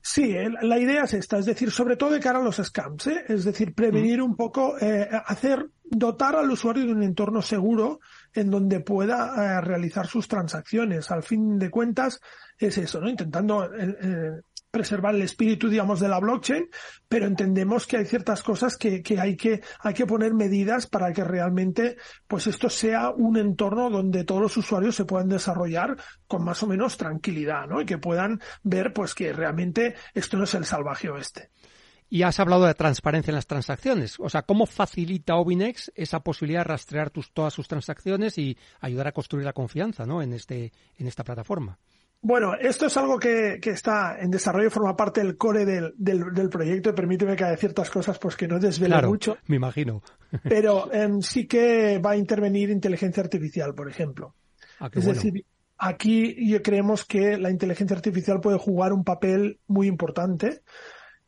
Sí, 0.01 0.33
la 0.61 0.79
idea 0.79 1.03
es 1.03 1.13
esta, 1.13 1.37
es 1.39 1.45
decir, 1.45 1.71
sobre 1.71 1.97
todo 1.97 2.11
de 2.11 2.21
cara 2.21 2.39
a 2.39 2.41
los 2.41 2.55
scams, 2.55 3.07
¿eh? 3.07 3.25
es 3.27 3.43
decir, 3.43 3.75
prevenir 3.75 4.21
un 4.21 4.35
poco, 4.35 4.77
eh, 4.79 5.09
hacer, 5.25 5.69
dotar 5.83 6.37
al 6.37 6.49
usuario 6.49 6.85
de 6.85 6.93
un 6.93 7.03
entorno 7.03 7.41
seguro 7.41 7.99
en 8.33 8.49
donde 8.49 8.79
pueda 8.79 9.33
eh, 9.35 9.61
realizar 9.61 10.07
sus 10.07 10.27
transacciones. 10.29 11.11
Al 11.11 11.23
fin 11.23 11.59
de 11.59 11.69
cuentas, 11.69 12.21
es 12.57 12.77
eso, 12.77 13.01
¿no? 13.01 13.09
Intentando 13.09 13.69
preservar 14.71 15.15
el 15.15 15.21
espíritu, 15.23 15.69
digamos, 15.69 15.99
de 15.99 16.07
la 16.07 16.19
blockchain, 16.19 16.69
pero 17.07 17.25
entendemos 17.25 17.87
que 17.87 17.97
hay 17.97 18.05
ciertas 18.05 18.43
cosas 18.43 18.77
que, 18.77 19.01
que, 19.01 19.19
hay 19.19 19.35
que 19.35 19.61
hay 19.79 19.93
que 19.93 20.05
poner 20.05 20.33
medidas 20.33 20.87
para 20.87 21.11
que 21.11 21.23
realmente, 21.23 21.97
pues 22.27 22.47
esto 22.47 22.69
sea 22.69 23.09
un 23.09 23.37
entorno 23.37 23.89
donde 23.89 24.23
todos 24.23 24.41
los 24.41 24.57
usuarios 24.57 24.95
se 24.95 25.05
puedan 25.05 25.29
desarrollar 25.29 25.97
con 26.27 26.43
más 26.43 26.61
o 26.63 26.67
menos 26.67 26.97
tranquilidad, 26.97 27.67
¿no? 27.67 27.81
Y 27.81 27.85
que 27.85 27.97
puedan 27.97 28.39
ver, 28.63 28.93
pues 28.93 29.15
que 29.15 29.33
realmente 29.33 29.95
esto 30.13 30.37
no 30.37 30.43
es 30.43 30.53
el 30.53 30.65
salvaje 30.65 31.09
oeste. 31.09 31.49
Y 32.11 32.23
has 32.23 32.39
hablado 32.39 32.65
de 32.65 32.73
transparencia 32.73 33.29
en 33.29 33.35
las 33.35 33.45
transacciones. 33.45 34.19
O 34.19 34.29
sea, 34.29 34.41
¿cómo 34.41 34.65
facilita 34.65 35.35
Obinex 35.35 35.91
esa 35.95 36.21
posibilidad 36.21 36.61
de 36.61 36.69
rastrear 36.69 37.11
tus, 37.11 37.31
todas 37.31 37.53
sus 37.53 37.67
transacciones 37.67 38.39
y 38.39 38.57
ayudar 38.79 39.07
a 39.07 39.11
construir 39.11 39.45
la 39.45 39.53
confianza 39.53 40.07
¿no? 40.07 40.23
en, 40.23 40.33
este, 40.33 40.73
en 40.97 41.07
esta 41.07 41.23
plataforma? 41.23 41.77
Bueno, 42.21 42.53
esto 42.55 42.87
es 42.87 42.97
algo 42.97 43.17
que, 43.17 43.59
que, 43.61 43.69
está 43.69 44.19
en 44.19 44.29
desarrollo, 44.29 44.69
forma 44.69 44.95
parte 44.95 45.21
del 45.21 45.37
core 45.37 45.65
del, 45.65 45.93
del, 45.97 46.49
proyecto 46.49 46.89
y 46.89 46.93
permíteme 46.93 47.35
que 47.37 47.45
haya 47.45 47.55
ciertas 47.55 47.89
cosas 47.89 48.19
pues 48.19 48.35
que 48.35 48.47
no 48.47 48.59
desvele 48.59 48.93
claro, 48.93 49.09
mucho. 49.09 49.37
Me 49.47 49.55
imagino. 49.55 50.01
Pero 50.43 50.91
em, 50.91 51.21
sí 51.21 51.47
que 51.47 51.97
va 51.99 52.11
a 52.11 52.17
intervenir 52.17 52.69
inteligencia 52.71 53.23
artificial, 53.23 53.73
por 53.73 53.89
ejemplo. 53.89 54.35
Ah, 54.81 54.89
es 54.93 55.05
decir, 55.05 55.45
aquí 55.77 56.59
creemos 56.61 57.05
que 57.05 57.37
la 57.37 57.51
inteligencia 57.51 57.95
artificial 57.95 58.41
puede 58.41 58.57
jugar 58.57 58.91
un 58.91 59.05
papel 59.05 59.59
muy 59.67 59.87
importante 59.87 60.61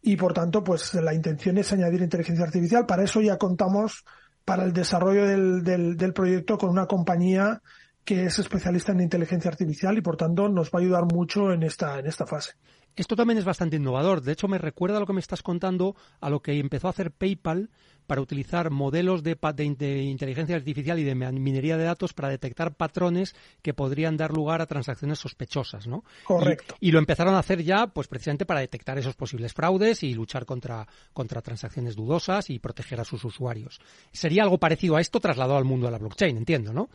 y 0.01 0.17
por 0.17 0.33
tanto, 0.33 0.63
pues 0.63 0.93
la 0.95 1.13
intención 1.13 1.57
es 1.57 1.71
añadir 1.71 2.01
inteligencia 2.01 2.43
artificial. 2.43 2.85
Para 2.85 3.03
eso 3.03 3.21
ya 3.21 3.37
contamos 3.37 4.03
para 4.43 4.65
el 4.65 4.73
desarrollo 4.73 5.25
del, 5.25 5.63
del, 5.63 5.95
del 5.95 6.13
proyecto 6.13 6.57
con 6.57 6.69
una 6.69 6.87
compañía 6.87 7.61
que 8.03 8.25
es 8.25 8.39
especialista 8.39 8.91
en 8.91 9.01
inteligencia 9.01 9.49
artificial 9.51 9.97
y 9.97 10.01
por 10.01 10.17
tanto 10.17 10.49
nos 10.49 10.69
va 10.69 10.79
a 10.79 10.81
ayudar 10.81 11.05
mucho 11.05 11.51
en 11.51 11.63
esta, 11.63 11.99
en 11.99 12.07
esta 12.07 12.25
fase. 12.25 12.53
Esto 12.95 13.15
también 13.15 13.37
es 13.37 13.45
bastante 13.45 13.77
innovador. 13.77 14.21
De 14.21 14.33
hecho, 14.33 14.49
me 14.49 14.57
recuerda 14.57 14.99
lo 14.99 15.05
que 15.05 15.13
me 15.13 15.21
estás 15.21 15.41
contando 15.41 15.95
a 16.19 16.29
lo 16.29 16.41
que 16.41 16.59
empezó 16.59 16.87
a 16.87 16.89
hacer 16.89 17.11
PayPal 17.11 17.69
para 18.05 18.19
utilizar 18.19 18.71
modelos 18.71 19.23
de, 19.23 19.37
de, 19.77 20.01
inteligencia 20.01 20.57
artificial 20.57 20.99
y 20.99 21.03
de 21.05 21.15
minería 21.15 21.77
de 21.77 21.85
datos 21.85 22.11
para 22.11 22.27
detectar 22.27 22.73
patrones 22.75 23.33
que 23.61 23.73
podrían 23.73 24.17
dar 24.17 24.33
lugar 24.33 24.61
a 24.61 24.65
transacciones 24.65 25.19
sospechosas, 25.19 25.87
¿no? 25.87 26.03
Correcto. 26.25 26.75
Y, 26.81 26.91
lo 26.91 26.99
empezaron 26.99 27.35
a 27.35 27.39
hacer 27.39 27.63
ya, 27.63 27.87
pues 27.87 28.09
precisamente 28.09 28.45
para 28.45 28.59
detectar 28.59 28.97
esos 28.97 29.15
posibles 29.15 29.53
fraudes 29.53 30.03
y 30.03 30.13
luchar 30.13 30.45
contra, 30.45 30.85
contra 31.13 31.41
transacciones 31.41 31.95
dudosas 31.95 32.49
y 32.49 32.59
proteger 32.59 32.99
a 32.99 33.05
sus 33.05 33.23
usuarios. 33.23 33.79
Sería 34.11 34.43
algo 34.43 34.57
parecido 34.57 34.97
a 34.97 35.01
esto 35.01 35.21
trasladado 35.21 35.57
al 35.57 35.63
mundo 35.63 35.85
de 35.85 35.91
la 35.93 35.99
blockchain, 35.99 36.35
entiendo, 36.35 36.73
¿no? 36.73 36.89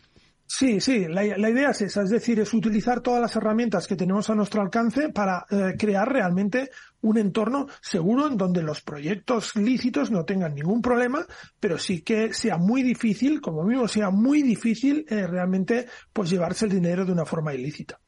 Sí, 0.49 0.79
sí, 0.79 1.07
la, 1.09 1.25
idea 1.25 1.71
es 1.71 1.81
esa, 1.81 2.03
es 2.03 2.09
decir, 2.09 2.39
es 2.39 2.53
utilizar 2.53 3.01
todas 3.01 3.19
las 3.19 3.35
herramientas 3.35 3.85
que 3.85 3.97
tenemos 3.97 4.29
a 4.29 4.35
nuestro 4.35 4.61
alcance 4.61 5.09
para 5.09 5.45
eh, 5.49 5.75
crear 5.77 6.07
realmente 6.09 6.71
un 7.01 7.17
entorno 7.17 7.67
seguro 7.81 8.27
en 8.27 8.37
donde 8.37 8.63
los 8.63 8.81
proyectos 8.81 9.57
lícitos 9.57 10.09
no 10.09 10.23
tengan 10.23 10.55
ningún 10.55 10.81
problema, 10.81 11.25
pero 11.59 11.77
sí 11.77 12.01
que 12.01 12.33
sea 12.33 12.57
muy 12.57 12.81
difícil, 12.81 13.41
como 13.41 13.65
mismo 13.65 13.89
sea 13.89 14.09
muy 14.09 14.41
difícil 14.41 15.05
eh, 15.09 15.27
realmente 15.27 15.85
pues 16.13 16.29
llevarse 16.29 16.63
el 16.63 16.71
dinero 16.71 17.03
de 17.03 17.11
una 17.11 17.25
forma 17.25 17.53
ilícita. 17.53 17.99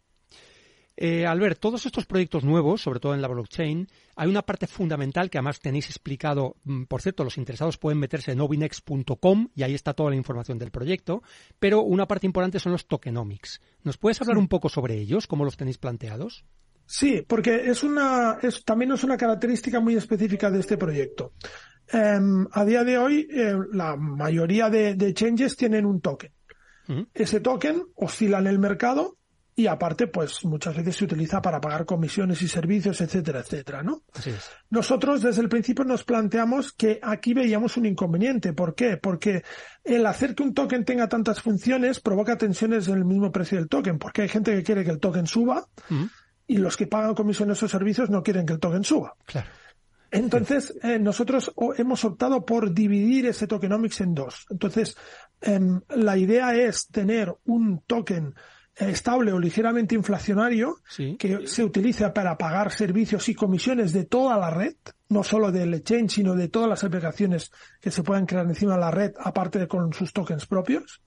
Eh, 1.02 1.26
Albert, 1.26 1.62
todos 1.62 1.86
estos 1.86 2.06
proyectos 2.06 2.44
nuevos, 2.44 2.82
sobre 2.82 3.00
todo 3.00 3.14
en 3.14 3.22
la 3.22 3.30
blockchain, 3.30 3.88
hay 4.18 4.28
una 4.28 4.42
parte 4.42 4.68
fundamental 4.68 5.30
que 5.30 5.38
además 5.38 5.62
tenéis 5.62 5.86
explicado. 5.86 6.58
Mm, 6.66 6.84
por 6.84 7.02
cierto, 7.02 7.24
los 7.24 7.38
interesados 7.38 7.78
pueden 7.78 8.00
meterse 8.00 8.34
en 8.34 8.42
obinex.com 8.42 9.48
y 9.56 9.64
ahí 9.64 9.76
está 9.76 9.94
toda 9.94 10.10
la 10.10 10.18
información 10.18 10.60
del 10.60 10.72
proyecto. 10.72 11.24
Pero 11.58 11.84
una 11.84 12.06
parte 12.06 12.28
importante 12.28 12.60
son 12.60 12.74
los 12.74 12.86
tokenomics. 12.86 13.62
¿Nos 13.84 13.98
puedes 13.98 14.20
hablar 14.20 14.38
un 14.38 14.50
poco 14.50 14.68
sobre 14.68 14.96
ellos? 14.96 15.26
¿Cómo 15.26 15.46
los 15.46 15.56
tenéis 15.56 15.78
planteados? 15.78 16.44
Sí, 16.86 17.24
porque 17.26 17.70
es 17.70 17.82
una, 17.84 18.40
es, 18.42 18.66
también 18.66 18.92
es 18.92 19.02
una 19.06 19.16
característica 19.16 19.80
muy 19.80 19.96
específica 19.96 20.52
de 20.52 20.60
este 20.60 20.76
proyecto. 20.76 21.32
Em, 21.94 22.46
a 22.52 22.66
día 22.66 22.84
de 22.84 22.98
hoy, 22.98 23.26
eh, 23.32 23.56
la 23.72 23.96
mayoría 23.96 24.70
de, 24.70 24.96
de, 24.96 25.14
changes 25.14 25.56
tienen 25.56 25.86
un 25.86 26.02
token. 26.02 26.34
Ese 27.14 27.40
token 27.40 27.84
oscila 27.96 28.40
en 28.40 28.48
el 28.48 28.58
mercado 28.58 29.19
y 29.60 29.68
aparte, 29.68 30.08
pues 30.08 30.46
muchas 30.46 30.78
veces 30.78 30.96
se 30.96 31.04
utiliza 31.04 31.42
para 31.42 31.60
pagar 31.60 31.86
comisiones 31.86 32.42
y 32.42 32.48
servicios, 32.48 33.02
etcétera, 33.02 33.42
etcétera, 33.42 33.84
¿no? 33.84 34.04
Nosotros 34.70 35.22
desde 35.22 35.42
el 35.42 35.50
principio 35.50 35.84
nos 35.84 36.06
planteamos 36.06 36.72
que 36.72 36.98
aquí 37.04 37.34
veíamos 37.34 37.76
un 37.76 37.86
inconveniente. 37.86 38.54
¿Por 38.54 38.74
qué? 38.74 38.96
Porque 38.96 39.44
el 39.84 40.06
hacer 40.06 40.34
que 40.34 40.44
un 40.44 40.54
token 40.54 40.86
tenga 40.86 41.10
tantas 41.10 41.42
funciones 41.42 42.00
provoca 42.00 42.38
tensiones 42.38 42.88
en 42.88 42.96
el 42.96 43.04
mismo 43.04 43.34
precio 43.34 43.58
del 43.58 43.68
token, 43.68 44.00
porque 44.00 44.22
hay 44.22 44.30
gente 44.30 44.56
que 44.56 44.64
quiere 44.64 44.86
que 44.86 44.92
el 44.92 45.00
token 45.02 45.28
suba 45.28 45.68
y 46.48 46.56
los 46.56 46.78
que 46.78 46.88
pagan 46.88 47.14
comisiones 47.14 47.62
o 47.62 47.68
servicios 47.68 48.10
no 48.10 48.24
quieren 48.24 48.46
que 48.46 48.54
el 48.54 48.60
token 48.62 48.86
suba. 48.86 49.18
Claro. 49.26 49.50
Entonces, 50.10 50.74
eh, 50.84 51.00
nosotros 51.00 51.52
hemos 51.78 52.06
optado 52.06 52.46
por 52.46 52.74
dividir 52.74 53.26
ese 53.26 53.46
tokenomics 53.46 54.00
en 54.00 54.14
dos. 54.16 54.46
Entonces, 54.50 54.96
em, 55.42 55.82
la 55.90 56.16
idea 56.16 56.56
es 56.56 56.88
tener 56.88 57.36
un 57.44 57.82
token 57.86 58.34
estable 58.80 59.32
o 59.32 59.40
ligeramente 59.40 59.96
inflacionario 59.96 60.78
que 61.18 61.48
se 61.48 61.64
utiliza 61.64 62.14
para 62.14 62.38
pagar 62.38 62.72
servicios 62.72 63.28
y 63.30 63.36
comisiones 63.36 63.94
de 63.94 64.06
toda 64.06 64.38
la 64.38 64.50
red, 64.50 64.76
no 65.10 65.24
solo 65.24 65.52
del 65.52 65.74
exchange, 65.74 66.16
sino 66.16 66.36
de 66.36 66.48
todas 66.48 66.70
las 66.70 66.84
aplicaciones 66.84 67.52
que 67.82 67.92
se 67.92 68.04
puedan 68.04 68.26
crear 68.26 68.46
encima 68.46 68.74
de 68.74 68.80
la 68.80 68.92
red, 68.92 69.14
aparte 69.20 69.60
de 69.60 69.68
con 69.68 69.94
sus 69.94 70.14
tokens 70.14 70.46
propios. 70.46 71.02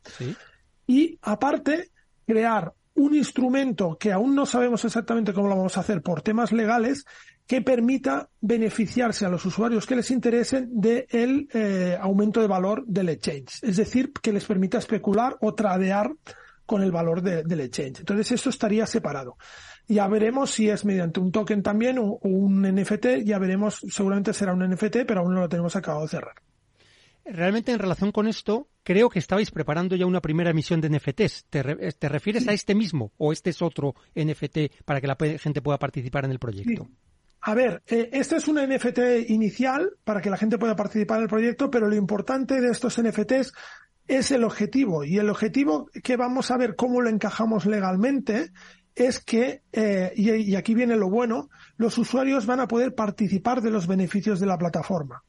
Y 0.87 1.19
aparte, 1.23 1.91
crear 2.27 2.73
un 2.95 3.15
instrumento 3.15 3.97
que 3.99 4.13
aún 4.13 4.35
no 4.35 4.45
sabemos 4.45 4.85
exactamente 4.85 5.33
cómo 5.33 5.49
lo 5.49 5.57
vamos 5.57 5.77
a 5.77 5.81
hacer 5.81 6.03
por 6.03 6.23
temas 6.23 6.53
legales, 6.53 7.07
que 7.47 7.61
permita 7.61 8.29
beneficiarse 8.41 9.27
a 9.27 9.29
los 9.29 9.45
usuarios 9.45 9.87
que 9.87 9.97
les 9.97 10.11
interesen 10.11 10.69
del 10.73 11.49
eh, 11.53 11.99
aumento 12.01 12.41
de 12.41 12.47
valor 12.47 12.85
del 12.87 13.09
exchange. 13.09 13.63
Es 13.63 13.77
decir, 13.77 14.13
que 14.13 14.33
les 14.33 14.45
permita 14.45 14.79
especular 14.79 15.37
o 15.41 15.55
tradear 15.55 16.13
con 16.73 16.83
el 16.83 16.91
valor 16.91 17.21
del 17.21 17.61
exchange. 17.61 17.99
Entonces 17.99 18.33
esto 18.33 18.49
estaría 18.49 18.87
separado. 18.87 19.37
Ya 19.89 20.09
veremos 20.09 20.53
si 20.53 20.71
es 20.71 20.87
mediante 20.87 21.21
un 21.21 21.31
token 21.31 21.63
también 21.63 21.99
o, 21.99 22.19
un 22.23 22.63
NFT, 22.63 23.25
ya 23.27 23.39
veremos, 23.39 23.85
seguramente 23.91 24.33
será 24.33 24.55
un 24.55 24.67
NFT, 24.67 25.05
pero 25.07 25.21
aún 25.21 25.35
no 25.35 25.41
lo 25.41 25.51
tenemos 25.51 25.77
acabado 25.77 26.05
de 26.05 26.09
cerrar. 26.09 26.37
Realmente 27.27 27.73
en 27.73 27.79
relación 27.79 28.11
con 28.11 28.27
esto, 28.27 28.69
creo 28.83 29.11
que 29.11 29.19
estabais 29.19 29.51
preparando 29.51 29.97
ya 29.97 30.07
una 30.07 30.23
primera 30.23 30.49
emisión 30.49 30.81
de 30.81 30.89
NFTs. 30.89 31.45
¿Te, 31.51 31.63
refieres 32.09 32.49
a 32.49 32.55
este 32.55 32.75
mismo 32.75 33.13
o 33.19 33.33
este 33.33 33.51
es 33.51 33.61
otro 33.61 33.95
NFT 34.15 34.83
para 34.87 35.03
que 35.03 35.09
la 35.09 35.17
gente 35.39 35.61
pueda 35.61 35.79
participar 35.79 36.25
en 36.25 36.31
el 36.31 36.39
proyecto? 36.39 36.89
A 37.43 37.55
ver, 37.55 37.83
eh, 37.87 38.09
este 38.13 38.37
es 38.37 38.49
un 38.49 38.57
NFT 38.57 39.29
inicial 39.29 39.91
para 40.05 40.23
que 40.23 40.31
la 40.31 40.39
gente 40.39 40.57
pueda 40.57 40.75
participar 40.75 41.19
en 41.19 41.25
el 41.25 41.29
proyecto, 41.29 41.71
pero 41.71 41.87
lo 41.87 41.97
importante 41.97 42.63
de 42.63 42.71
estos 42.71 42.99
NFTs 42.99 43.53
es 44.19 44.31
el 44.31 44.45
objetivo. 44.45 45.05
Y 45.05 45.19
el 45.19 45.31
objetivo 45.31 45.89
que 46.03 46.17
vamos 46.17 46.51
a 46.51 46.57
ver 46.57 46.77
cómo 46.77 47.01
lo 47.01 47.09
encajamos 47.09 47.67
legalmente 47.67 48.53
es 48.95 49.21
que, 49.21 49.63
eh, 49.73 50.13
y, 50.15 50.55
aquí 50.55 50.75
viene 50.75 50.97
lo 50.97 51.09
bueno, 51.09 51.49
los 51.77 51.97
usuarios 51.97 52.45
van 52.45 52.61
a 52.61 52.69
poder 52.69 52.95
participar 52.95 53.63
de 53.63 53.71
los 53.71 53.87
beneficios 53.87 54.39
de 54.39 54.47
la 54.47 54.59
plataforma. 54.59 55.23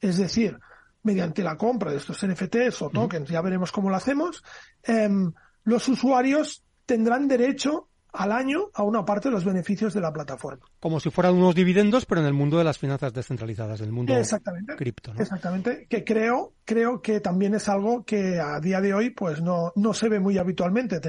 Es 0.00 0.16
decir, 0.16 0.58
mediante 1.02 1.44
la 1.44 1.56
compra 1.56 1.92
de 1.92 1.98
estos 1.98 2.24
NFTs 2.24 2.82
o 2.82 2.90
tokens, 2.90 3.28
ya 3.28 3.40
veremos 3.40 3.70
cómo 3.70 3.88
lo 3.88 3.96
hacemos, 3.96 4.42
em, 4.82 5.32
los 5.62 5.88
usuarios 5.88 6.64
tendrán 6.86 7.28
derecho 7.28 7.88
al 8.18 8.32
año 8.32 8.70
a 8.74 8.82
una 8.82 9.04
parte 9.04 9.28
de 9.28 9.32
los 9.32 9.44
beneficios 9.44 9.94
de 9.94 10.00
la 10.00 10.12
plataforma. 10.12 10.66
Como 10.80 10.98
si 10.98 11.08
fueran 11.08 11.36
unos 11.36 11.54
dividendos, 11.54 12.04
pero 12.04 12.20
en 12.20 12.26
el 12.26 12.32
mundo 12.32 12.58
de 12.58 12.64
las 12.64 12.76
finanzas 12.76 13.12
descentralizadas, 13.12 13.78
del 13.78 13.92
mundo 13.92 14.12
exactamente, 14.16 14.74
cripto. 14.74 15.12
Exactamente, 15.16 15.86
que 15.88 16.02
creo, 16.02 16.54
creo 16.64 17.00
que 17.00 17.20
también 17.20 17.54
es 17.54 17.68
algo 17.68 18.04
que 18.04 18.40
a 18.40 18.58
día 18.58 18.80
de 18.80 18.92
hoy 18.92 19.10
pues 19.10 19.40
no, 19.40 19.72
no 19.76 19.94
se 19.94 20.08
ve 20.08 20.18
muy 20.18 20.36
habitualmente. 20.36 21.00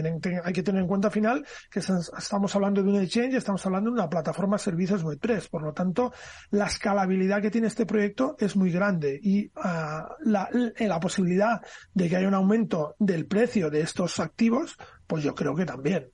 hay 0.44 0.54
que 0.54 0.62
tener 0.62 0.84
en 0.84 0.88
cuenta 0.88 1.08
al 1.08 1.12
final 1.12 1.46
que 1.72 1.80
estamos 1.80 2.56
hablando 2.56 2.84
de 2.84 2.90
un 2.90 3.02
exchange, 3.02 3.34
estamos 3.34 3.66
hablando 3.66 3.90
de 3.90 3.96
una 3.96 4.10
plataforma 4.10 4.58
de 4.58 4.64
servicios 4.64 5.04
Web3. 5.04 5.50
Por 5.50 5.64
lo 5.64 5.74
tanto, 5.74 6.14
la 6.52 6.68
escalabilidad 6.68 7.42
que 7.42 7.50
tiene 7.50 7.68
este 7.68 7.88
proyecto 7.88 8.36
es 8.38 8.56
muy 8.56 8.72
grande 8.72 9.20
y 9.20 9.52
ah, 9.56 10.16
la, 10.26 10.48
la 10.78 11.00
posibilidad 11.00 11.60
de 11.92 12.08
que 12.08 12.18
haya 12.18 12.28
un 12.28 12.36
aumento 12.36 12.96
del 13.00 13.26
precio 13.26 13.72
de 13.72 13.82
estos 13.82 14.20
activos, 14.20 14.78
pues 15.08 15.24
yo 15.24 15.34
creo 15.34 15.56
que 15.56 15.66
también. 15.66 16.12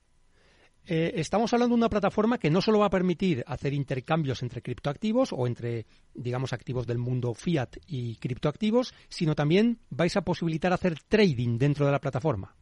Eh, 0.88 1.14
estamos 1.16 1.52
hablando 1.52 1.74
de 1.74 1.80
una 1.80 1.88
plataforma 1.88 2.38
que 2.38 2.50
no 2.50 2.62
solo 2.62 2.78
va 2.78 2.86
a 2.86 2.90
permitir 2.90 3.42
hacer 3.48 3.74
intercambios 3.74 4.42
entre 4.42 4.62
criptoactivos 4.62 5.32
o 5.32 5.46
entre, 5.48 5.84
digamos, 6.14 6.52
activos 6.52 6.86
del 6.86 6.98
mundo 6.98 7.34
fiat 7.34 7.76
y 7.88 8.16
criptoactivos, 8.16 8.94
sino 9.08 9.34
también 9.34 9.80
vais 9.90 10.16
a 10.16 10.22
posibilitar 10.22 10.72
hacer 10.72 10.94
trading 11.08 11.58
dentro 11.58 11.86
de 11.86 11.92
la 11.92 12.00
plataforma. 12.00 12.54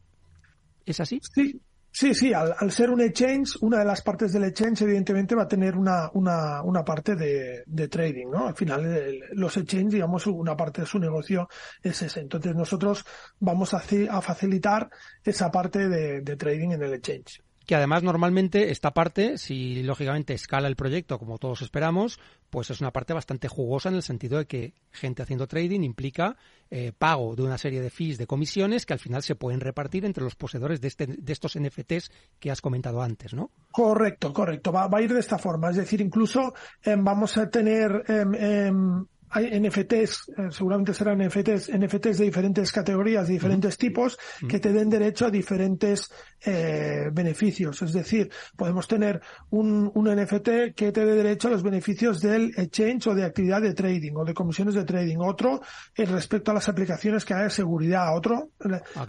¿Es 0.87 1.01
así? 1.01 1.21
Sí, 1.35 1.61
sí, 1.91 2.15
sí. 2.15 2.33
Al, 2.33 2.73
ser 2.73 2.89
un 2.89 3.03
exchange, 3.03 3.59
una 3.61 3.81
de 3.81 3.85
las 3.85 4.01
partes 4.01 4.33
del 4.33 4.45
exchange, 4.45 4.83
evidentemente, 4.83 5.35
va 5.35 5.43
a 5.43 5.49
tener 5.49 5.77
una, 5.77 6.11
una, 6.15 6.83
parte 6.83 7.17
de, 7.17 7.89
trading, 7.89 8.31
¿no? 8.31 8.49
Al 8.49 8.55
final, 8.55 9.21
los 9.33 9.55
exchanges, 9.59 9.93
digamos, 9.93 10.27
una 10.27 10.57
parte 10.57 10.81
de 10.81 10.87
su 10.87 10.99
negocio 10.99 11.47
es 11.83 12.01
ese. 12.01 12.21
Entonces, 12.21 12.55
nosotros 12.55 13.05
vamos 13.39 13.75
a 13.75 13.81
facilitar 14.23 14.89
esa 15.23 15.51
parte 15.51 15.89
de 15.89 16.37
trading 16.37 16.71
en 16.71 16.83
el 16.83 16.95
exchange 16.95 17.44
que 17.67 17.75
además 17.75 18.03
normalmente 18.03 18.71
esta 18.71 18.93
parte, 18.93 19.39
si 19.39 19.83
lógicamente 19.83 20.35
escala 20.35 20.69
el 20.69 20.77
proyecto 20.77 21.19
como 21.19 21.39
todos 21.39 21.63
esperamos, 21.63 22.19
pues 22.51 22.71
es 22.71 22.81
una 22.81 22.93
parte 22.93 23.13
bastante 23.13 23.49
jugosa 23.49 23.89
en 23.89 23.97
el 23.97 24.03
sentido 24.03 24.39
de 24.39 24.47
que 24.47 24.75
gente 24.93 25.23
haciendo 25.23 25.47
trading 25.47 25.81
implica 25.81 26.37
eh, 26.71 26.93
pago 26.97 27.35
de 27.35 27.43
una 27.43 27.59
serie 27.59 27.81
de 27.81 27.91
fees, 27.91 28.19
de 28.19 28.27
comisiones 28.27 28.87
que 28.87 28.93
al 28.93 28.99
final 28.99 29.23
se 29.23 29.35
pueden 29.35 29.61
repartir 29.61 30.05
entre 30.05 30.23
los 30.23 30.35
poseedores 30.37 30.81
de, 30.81 30.89
este, 30.89 31.07
de 31.07 31.33
estos 31.33 31.59
NFTs 31.59 32.11
que 32.39 32.51
has 32.51 32.61
comentado 32.61 33.03
antes, 33.03 33.35
¿no? 33.35 33.51
Correcto, 33.71 34.33
correcto. 34.33 34.73
Va, 34.73 34.89
a 34.91 35.03
ir 35.03 35.13
de 35.13 35.21
esta 35.21 35.39
forma. 35.39 35.71
Es 35.71 35.77
decir, 35.77 36.01
incluso 36.01 36.55
em, 36.83 37.03
vamos 37.03 37.37
a 37.37 37.51
tener 37.51 38.05
em, 38.09 38.35
em, 38.35 39.07
hay 39.31 39.61
NFTs, 39.61 40.29
eh, 40.37 40.49
seguramente 40.51 40.95
serán 40.95 41.19
NFTs, 41.19 41.71
NFTs 41.77 42.19
de 42.19 42.25
diferentes 42.25 42.71
categorías, 42.71 43.27
de 43.27 43.35
diferentes 43.35 43.77
tipos, 43.77 44.19
que 44.49 44.61
te 44.61 44.73
den 44.73 44.89
derecho 44.89 45.27
a 45.27 45.31
diferentes 45.31 46.11
eh, 46.45 47.11
beneficios. 47.13 47.83
Es 47.83 47.93
decir, 47.93 48.31
podemos 48.57 48.87
tener 48.87 49.21
un, 49.51 49.91
un 49.95 50.05
NFT 50.05 50.75
que 50.75 50.93
te 50.93 51.05
dé 51.05 51.15
derecho 51.17 51.49
a 51.49 51.53
los 51.53 51.63
beneficios 51.63 52.21
del 52.21 52.53
exchange 52.57 53.09
o 53.09 53.15
de 53.15 53.25
actividad 53.25 53.63
de 53.63 53.75
trading 53.75 54.13
o 54.15 54.25
de 54.25 54.35
comisiones 54.35 54.75
de 54.75 54.85
trading. 54.85 55.19
Otro, 55.19 55.61
eh, 55.97 56.05
respecto 56.05 56.51
a 56.51 56.55
las 56.55 56.69
aplicaciones 56.69 57.25
que 57.25 57.35
hay 57.35 57.45
de 57.45 57.51
seguridad. 57.51 58.17
Otro, 58.17 58.51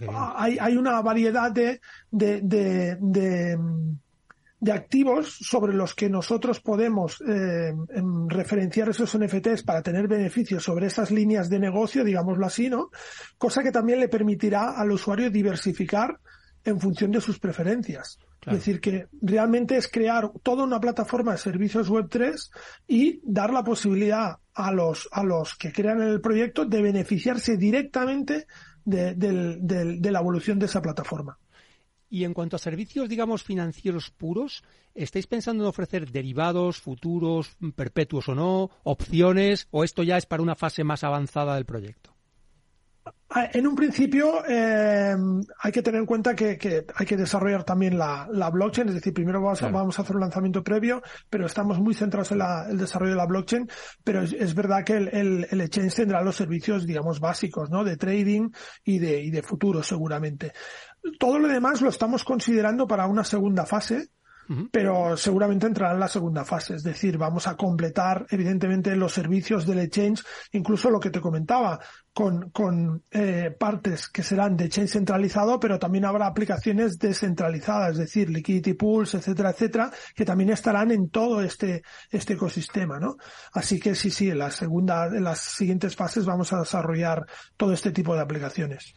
ah, 0.08 0.34
hay, 0.36 0.58
hay 0.60 0.76
una 0.76 1.00
variedad 1.02 1.52
de, 1.52 1.80
de, 2.10 2.40
de, 2.42 2.96
de 3.00 3.58
de 4.58 4.72
activos 4.72 5.36
sobre 5.40 5.74
los 5.74 5.94
que 5.94 6.08
nosotros 6.08 6.60
podemos 6.60 7.20
eh, 7.20 7.74
em, 7.90 8.28
referenciar 8.28 8.88
esos 8.88 9.16
NFTs 9.16 9.62
para 9.62 9.82
tener 9.82 10.08
beneficios 10.08 10.64
sobre 10.64 10.86
esas 10.86 11.10
líneas 11.10 11.50
de 11.50 11.58
negocio, 11.58 12.04
digámoslo 12.04 12.46
así, 12.46 12.70
¿no? 12.70 12.90
Cosa 13.36 13.62
que 13.62 13.72
también 13.72 14.00
le 14.00 14.08
permitirá 14.08 14.70
al 14.70 14.92
usuario 14.92 15.30
diversificar 15.30 16.18
en 16.64 16.80
función 16.80 17.10
de 17.10 17.20
sus 17.20 17.38
preferencias. 17.38 18.18
Es 18.46 18.52
decir, 18.52 18.80
que 18.80 19.08
realmente 19.22 19.76
es 19.76 19.88
crear 19.88 20.30
toda 20.42 20.62
una 20.62 20.80
plataforma 20.80 21.32
de 21.32 21.38
servicios 21.38 21.88
web 21.88 22.06
3 22.08 22.50
y 22.86 23.20
dar 23.24 23.52
la 23.52 23.64
posibilidad 23.64 24.36
a 24.54 24.72
los, 24.72 25.08
a 25.10 25.24
los 25.24 25.56
que 25.56 25.72
crean 25.72 26.00
el 26.00 26.20
proyecto 26.20 26.64
de 26.64 26.80
beneficiarse 26.80 27.56
directamente 27.56 28.46
de 28.84 30.10
la 30.10 30.20
evolución 30.20 30.60
de 30.60 30.66
esa 30.66 30.80
plataforma. 30.80 31.36
Y 32.08 32.24
en 32.24 32.34
cuanto 32.34 32.56
a 32.56 32.58
servicios, 32.58 33.08
digamos, 33.08 33.42
financieros 33.42 34.10
puros, 34.10 34.62
¿estáis 34.94 35.26
pensando 35.26 35.64
en 35.64 35.68
ofrecer 35.68 36.10
derivados, 36.10 36.80
futuros, 36.80 37.56
perpetuos 37.74 38.28
o 38.28 38.34
no, 38.34 38.70
opciones, 38.84 39.68
o 39.70 39.84
esto 39.84 40.02
ya 40.02 40.16
es 40.16 40.26
para 40.26 40.42
una 40.42 40.54
fase 40.54 40.84
más 40.84 41.02
avanzada 41.04 41.56
del 41.56 41.64
proyecto? 41.64 42.16
Ah, 43.28 43.50
en 43.52 43.66
un 43.66 43.74
principio 43.74 44.44
eh, 44.48 45.16
hay 45.60 45.72
que 45.72 45.82
tener 45.82 46.00
en 46.00 46.06
cuenta 46.06 46.34
que, 46.34 46.86
hay 46.94 47.06
que 47.06 47.16
desarrollar 47.16 47.64
también 47.64 47.98
la, 47.98 48.28
blockchain, 48.52 48.88
es 48.88 48.94
decir, 48.94 49.12
primero 49.12 49.42
vamos, 49.42 49.98
a 49.98 50.02
hacer 50.02 50.14
un 50.14 50.22
lanzamiento 50.22 50.62
previo, 50.62 51.02
pero 51.28 51.46
estamos 51.46 51.80
muy 51.80 51.92
centrados 51.92 52.30
en 52.30 52.40
el 52.70 52.78
desarrollo 52.78 53.10
de 53.10 53.16
la 53.16 53.26
blockchain, 53.26 53.68
pero 54.04 54.22
es, 54.22 54.54
verdad 54.54 54.84
que 54.84 54.94
el, 54.96 55.46
el, 55.50 55.60
exchange 55.60 55.96
tendrá 55.96 56.22
los 56.22 56.36
servicios, 56.36 56.86
digamos, 56.86 57.18
básicos, 57.18 57.68
¿no? 57.68 57.82
De 57.82 57.96
trading 57.96 58.50
y 58.84 59.00
de, 59.00 59.20
y 59.20 59.30
de 59.30 59.42
futuro 59.42 59.82
seguramente. 59.82 60.52
Todo 61.18 61.38
lo 61.38 61.48
demás 61.48 61.80
lo 61.80 61.88
estamos 61.88 62.24
considerando 62.24 62.86
para 62.86 63.06
una 63.06 63.24
segunda 63.24 63.66
fase, 63.66 64.10
pero 64.70 65.16
seguramente 65.16 65.66
entrará 65.66 65.94
en 65.94 66.00
la 66.00 66.08
segunda 66.08 66.44
fase. 66.44 66.76
Es 66.76 66.82
decir, 66.82 67.18
vamos 67.18 67.46
a 67.48 67.56
completar, 67.56 68.26
evidentemente, 68.30 68.94
los 68.94 69.12
servicios 69.12 69.66
del 69.66 69.80
exchange, 69.80 70.22
incluso 70.52 70.90
lo 70.90 71.00
que 71.00 71.10
te 71.10 71.20
comentaba, 71.20 71.80
con, 72.12 72.50
con 72.50 73.02
eh, 73.10 73.54
partes 73.58 74.08
que 74.08 74.22
serán 74.22 74.56
de 74.56 74.66
exchange 74.66 74.92
centralizado, 74.92 75.58
pero 75.58 75.78
también 75.78 76.04
habrá 76.04 76.26
aplicaciones 76.26 76.98
descentralizadas, 76.98 77.92
es 77.92 77.98
decir, 77.98 78.30
liquidity 78.30 78.74
pools, 78.74 79.14
etcétera, 79.14 79.50
etcétera, 79.50 79.90
que 80.14 80.24
también 80.24 80.50
estarán 80.50 80.92
en 80.92 81.10
todo 81.10 81.42
este, 81.42 81.82
este 82.10 82.34
ecosistema, 82.34 82.98
¿no? 83.00 83.16
Así 83.52 83.80
que 83.80 83.94
sí, 83.94 84.10
sí, 84.10 84.30
en 84.30 84.38
la 84.38 84.50
segunda, 84.50 85.06
en 85.06 85.24
las 85.24 85.40
siguientes 85.40 85.96
fases 85.96 86.24
vamos 86.24 86.52
a 86.52 86.60
desarrollar 86.60 87.26
todo 87.56 87.72
este 87.72 87.90
tipo 87.90 88.14
de 88.14 88.20
aplicaciones. 88.22 88.94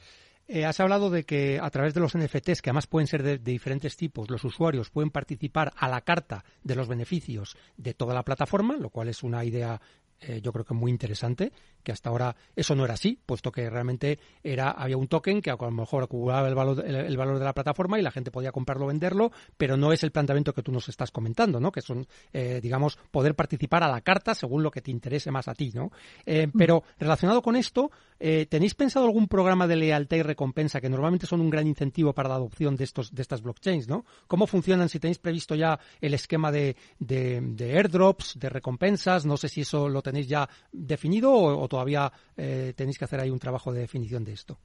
Eh, 0.52 0.66
has 0.66 0.80
hablado 0.80 1.12
de 1.12 1.26
que 1.26 1.60
a 1.62 1.70
través 1.70 1.94
de 1.94 2.00
los 2.00 2.18
NFTs, 2.18 2.64
que 2.64 2.72
además 2.72 2.88
pueden 2.88 3.06
ser 3.06 3.22
de, 3.22 3.38
diferentes 3.38 3.96
tipos, 3.96 4.32
los 4.32 4.44
usuarios 4.44 4.90
pueden 4.90 5.12
participar 5.12 5.72
a 5.78 5.88
la 5.88 6.02
carta 6.02 6.44
de 6.64 6.74
los 6.74 6.88
beneficios 6.88 7.56
de 7.78 7.94
toda 7.94 8.16
la 8.16 8.24
plataforma, 8.24 8.76
lo 8.76 8.90
cual 8.90 9.10
es 9.10 9.22
una 9.22 9.46
idea 9.46 9.80
eh, 10.22 10.42
yo 10.42 10.52
creo 10.52 10.66
que 10.66 10.74
muy 10.74 10.92
interesante, 10.92 11.52
que 11.84 11.92
hasta 11.92 12.10
ahora 12.10 12.36
eso 12.56 12.76
no 12.76 12.86
era 12.86 12.96
así, 12.96 13.20
puesto 13.26 13.52
que 13.52 13.70
realmente 13.70 14.20
era 14.44 14.72
había 14.72 14.98
un 14.98 15.08
token 15.08 15.42
que 15.42 15.52
a 15.52 15.58
lo 15.60 15.72
mejor 15.72 16.04
acumulaba 16.04 16.48
el 16.48 16.56
valor, 16.56 16.84
el, 16.86 17.18
valor 17.18 17.40
de 17.40 17.46
la 17.46 17.54
plataforma 17.54 18.00
y 18.00 18.02
la 18.02 18.12
gente 18.12 18.32
podía 18.32 18.52
comprarlo 18.52 18.86
o 18.86 18.88
venderlo, 18.88 19.32
pero 19.58 19.78
no 19.78 19.94
es 19.94 20.04
el 20.04 20.12
planteamiento 20.12 20.54
que 20.54 20.64
tú 20.64 20.72
nos 20.72 20.90
estás 20.90 21.12
comentando, 21.12 21.60
¿no? 21.60 21.72
Que 21.72 21.82
son, 21.82 22.08
eh, 22.34 22.60
digamos, 22.62 22.98
poder 23.12 23.36
participar 23.36 23.84
a 23.84 23.88
la 23.88 24.02
carta 24.02 24.34
según 24.34 24.64
lo 24.64 24.72
que 24.72 24.82
te 24.82 24.92
interese 24.92 25.32
más 25.32 25.48
a 25.48 25.54
ti, 25.54 25.72
¿no? 25.74 25.92
Eh, 26.26 26.48
mm. 26.48 26.52
pero 26.58 26.84
relacionado 26.98 27.42
con 27.42 27.56
esto, 27.56 27.92
¿tenéis 28.20 28.76
pensado 28.76 29.06
algún 29.06 29.30
programa 29.30 29.66
de 29.66 29.78
lealtad 29.78 30.18
y 30.18 30.22
recompensa 30.24 30.82
que 30.82 30.90
normalmente 30.90 31.26
son 31.26 31.40
un 31.40 31.50
gran 31.50 31.68
incentivo 31.68 32.12
para 32.14 32.28
la 32.28 32.36
adopción 32.36 32.76
de 32.76 32.84
estos 32.84 33.14
de 33.14 33.22
estas 33.22 33.42
blockchains, 33.42 33.88
¿no? 33.88 34.06
¿Cómo 34.28 34.48
funcionan? 34.48 34.90
Si 34.90 35.00
tenéis 35.00 35.20
previsto 35.20 35.56
ya 35.56 35.80
el 36.02 36.14
esquema 36.14 36.52
de, 36.52 36.76
de, 37.00 37.78
airdrops, 37.78 38.38
de 38.40 38.50
recompensas, 38.50 39.26
no 39.26 39.38
sé 39.38 39.50
si 39.50 39.62
eso 39.62 39.90
lo 39.90 40.02
tenéis 40.10 40.28
ya 40.28 40.50
definido 40.72 41.32
o, 41.34 41.68
todavía 41.68 42.12
eh, 42.36 42.74
tenéis 42.76 42.98
que 42.98 43.06
hacer 43.06 43.20
ahí 43.20 43.30
un 43.30 43.40
trabajo 43.40 43.72
de 43.72 43.82
definición 43.82 44.24
de 44.24 44.34
esto? 44.34 44.58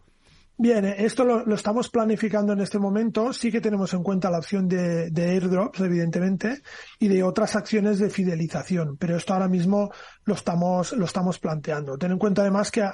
Bien, 0.57 0.85
esto 0.85 1.25
lo, 1.25 1.53
estamos 1.53 1.91
planificando 1.91 2.53
en 2.53 2.61
este 2.61 2.79
momento. 2.79 3.33
Sí 3.33 3.51
que 3.51 3.61
tenemos 3.61 3.93
en 3.93 4.05
cuenta 4.05 4.31
la 4.31 4.39
opción 4.39 4.69
de, 4.69 5.11
airdrops, 5.17 5.81
evidentemente, 5.81 6.63
y 7.01 7.09
de 7.09 7.25
otras 7.25 7.57
acciones 7.57 7.99
de 7.99 8.09
fidelización, 8.09 8.97
pero 8.97 9.17
esto 9.17 9.33
ahora 9.33 9.49
mismo 9.49 9.91
lo 10.25 10.35
estamos, 10.35 10.93
lo 10.93 11.07
estamos 11.07 11.41
planteando. 11.41 11.99
Ten 11.99 12.13
en 12.13 12.19
cuenta 12.19 12.43
además 12.43 12.71
que 12.71 12.89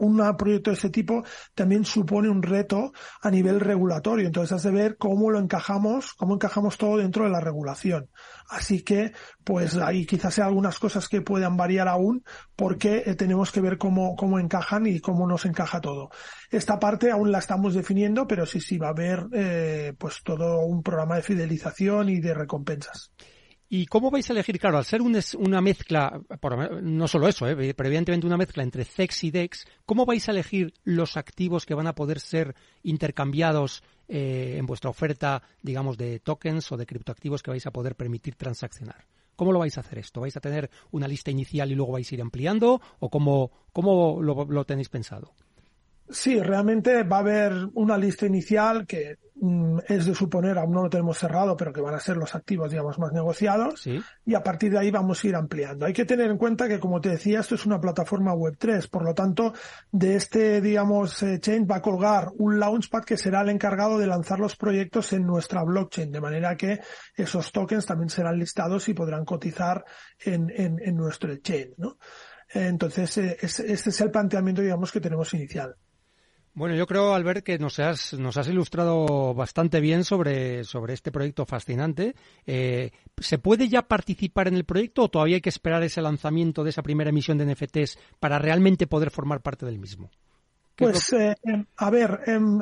un 0.00 0.36
proyecto 0.36 0.70
de 0.70 0.74
este 0.74 0.90
tipo 0.90 1.22
también 1.54 1.84
supone 1.84 2.28
un 2.28 2.42
reto 2.42 2.92
a 3.22 3.30
nivel 3.30 3.60
regulatorio. 3.60 4.26
Entonces 4.26 4.50
has 4.50 4.64
de 4.64 4.72
ver 4.72 4.96
cómo 4.96 5.30
lo 5.30 5.38
encajamos, 5.38 6.14
cómo 6.14 6.34
encajamos 6.34 6.76
todo 6.76 6.96
dentro 6.96 7.22
de 7.24 7.30
la 7.30 7.40
regulación. 7.40 8.10
Así 8.48 8.82
que, 8.82 9.12
pues 9.44 9.76
ahí 9.76 10.06
quizás 10.06 10.34
sea 10.34 10.46
algunas 10.46 10.78
cosas 10.78 11.08
que 11.08 11.20
puedan 11.20 11.56
variar 11.56 11.88
aún 11.88 12.24
porque 12.54 13.02
eh, 13.06 13.14
tenemos 13.14 13.50
que 13.52 13.60
ver 13.60 13.78
cómo, 13.78 14.16
cómo 14.16 14.38
encajan 14.38 14.86
y 14.86 15.00
cómo 15.00 15.26
nos 15.26 15.44
encaja 15.46 15.80
todo. 15.80 16.10
Esta 16.50 16.78
parte 16.78 17.10
aún 17.10 17.32
la 17.32 17.38
estamos 17.38 17.74
definiendo, 17.74 18.26
pero 18.26 18.46
sí, 18.46 18.60
sí 18.60 18.78
va 18.78 18.88
a 18.88 18.90
haber 18.90 19.26
eh, 19.32 19.94
pues 19.98 20.22
todo 20.22 20.60
un 20.60 20.82
programa 20.82 21.16
de 21.16 21.22
fidelización 21.22 22.08
y 22.08 22.20
de 22.20 22.34
recompensas. 22.34 23.10
¿Y 23.68 23.86
cómo 23.86 24.10
vais 24.10 24.28
a 24.30 24.32
elegir? 24.32 24.60
Claro, 24.60 24.78
al 24.78 24.84
ser 24.84 25.02
una 25.02 25.60
mezcla, 25.60 26.20
no 26.82 27.08
solo 27.08 27.26
eso, 27.26 27.48
¿eh? 27.48 27.74
pero 27.74 27.88
evidentemente 27.88 28.26
una 28.26 28.36
mezcla 28.36 28.62
entre 28.62 28.84
CEX 28.84 29.24
y 29.24 29.30
DEX, 29.32 29.66
¿cómo 29.84 30.06
vais 30.06 30.28
a 30.28 30.32
elegir 30.32 30.72
los 30.84 31.16
activos 31.16 31.66
que 31.66 31.74
van 31.74 31.88
a 31.88 31.94
poder 31.94 32.20
ser 32.20 32.54
intercambiados 32.84 33.82
eh, 34.06 34.54
en 34.56 34.66
vuestra 34.66 34.90
oferta, 34.90 35.42
digamos, 35.62 35.96
de 35.96 36.20
tokens 36.20 36.70
o 36.70 36.76
de 36.76 36.86
criptoactivos 36.86 37.42
que 37.42 37.50
vais 37.50 37.66
a 37.66 37.72
poder 37.72 37.96
permitir 37.96 38.36
transaccionar? 38.36 39.06
¿Cómo 39.34 39.52
lo 39.52 39.58
vais 39.58 39.76
a 39.76 39.80
hacer 39.80 39.98
esto? 39.98 40.20
¿Vais 40.20 40.36
a 40.36 40.40
tener 40.40 40.70
una 40.92 41.08
lista 41.08 41.32
inicial 41.32 41.70
y 41.70 41.74
luego 41.74 41.92
vais 41.92 42.10
a 42.10 42.14
ir 42.14 42.22
ampliando? 42.22 42.80
¿O 43.00 43.10
cómo, 43.10 43.50
cómo 43.72 44.22
lo 44.22 44.64
tenéis 44.64 44.88
pensado? 44.88 45.34
Sí, 46.08 46.40
realmente 46.40 47.02
va 47.02 47.16
a 47.16 47.20
haber 47.20 47.52
una 47.74 47.98
lista 47.98 48.26
inicial 48.26 48.86
que 48.86 49.18
mm, 49.34 49.78
es 49.88 50.06
de 50.06 50.14
suponer, 50.14 50.56
aún 50.56 50.72
no 50.72 50.84
lo 50.84 50.90
tenemos 50.90 51.18
cerrado, 51.18 51.56
pero 51.56 51.72
que 51.72 51.80
van 51.80 51.94
a 51.94 52.00
ser 52.00 52.16
los 52.16 52.34
activos, 52.36 52.70
digamos, 52.70 52.98
más 52.98 53.12
negociados. 53.12 53.86
Y 54.24 54.34
a 54.34 54.42
partir 54.42 54.70
de 54.70 54.78
ahí 54.78 54.90
vamos 54.92 55.22
a 55.22 55.26
ir 55.26 55.34
ampliando. 55.34 55.84
Hay 55.84 55.92
que 55.92 56.04
tener 56.04 56.30
en 56.30 56.38
cuenta 56.38 56.68
que, 56.68 56.78
como 56.78 57.00
te 57.00 57.08
decía, 57.08 57.40
esto 57.40 57.56
es 57.56 57.66
una 57.66 57.80
plataforma 57.80 58.34
Web3. 58.34 58.88
Por 58.88 59.04
lo 59.04 59.14
tanto, 59.14 59.52
de 59.90 60.14
este, 60.14 60.60
digamos, 60.60 61.22
eh, 61.24 61.40
chain 61.40 61.66
va 61.68 61.76
a 61.76 61.82
colgar 61.82 62.28
un 62.38 62.60
launchpad 62.60 63.02
que 63.02 63.16
será 63.16 63.40
el 63.40 63.48
encargado 63.48 63.98
de 63.98 64.06
lanzar 64.06 64.38
los 64.38 64.54
proyectos 64.54 65.12
en 65.12 65.26
nuestra 65.26 65.64
blockchain. 65.64 66.12
De 66.12 66.20
manera 66.20 66.56
que 66.56 66.80
esos 67.16 67.50
tokens 67.50 67.84
también 67.84 68.10
serán 68.10 68.38
listados 68.38 68.88
y 68.88 68.94
podrán 68.94 69.24
cotizar 69.24 69.84
en, 70.20 70.52
en, 70.54 70.78
en 70.80 70.96
nuestro 70.96 71.34
chain, 71.38 71.74
¿no? 71.78 71.98
Entonces, 72.48 73.18
eh, 73.18 73.36
este 73.40 73.72
es 73.72 74.00
el 74.00 74.10
planteamiento, 74.10 74.62
digamos, 74.62 74.92
que 74.92 75.00
tenemos 75.00 75.34
inicial. 75.34 75.74
Bueno, 76.56 76.74
yo 76.74 76.86
creo, 76.86 77.12
Albert, 77.14 77.44
que 77.44 77.58
nos 77.58 77.78
has, 77.80 78.14
nos 78.14 78.38
has 78.38 78.48
ilustrado 78.48 79.34
bastante 79.34 79.78
bien 79.78 80.04
sobre, 80.04 80.64
sobre 80.64 80.94
este 80.94 81.12
proyecto 81.12 81.44
fascinante. 81.44 82.14
Eh, 82.46 82.92
¿Se 83.18 83.36
puede 83.36 83.68
ya 83.68 83.82
participar 83.82 84.48
en 84.48 84.54
el 84.54 84.64
proyecto 84.64 85.02
o 85.02 85.10
todavía 85.10 85.34
hay 85.34 85.42
que 85.42 85.50
esperar 85.50 85.82
ese 85.82 86.00
lanzamiento 86.00 86.64
de 86.64 86.70
esa 86.70 86.82
primera 86.82 87.10
emisión 87.10 87.36
de 87.36 87.44
NFTs 87.44 87.98
para 88.18 88.38
realmente 88.38 88.86
poder 88.86 89.10
formar 89.10 89.42
parte 89.42 89.66
del 89.66 89.78
mismo? 89.78 90.10
Pues, 90.76 91.12
eh, 91.12 91.34
em, 91.42 91.66
a 91.76 91.90
ver, 91.90 92.20
em, 92.24 92.58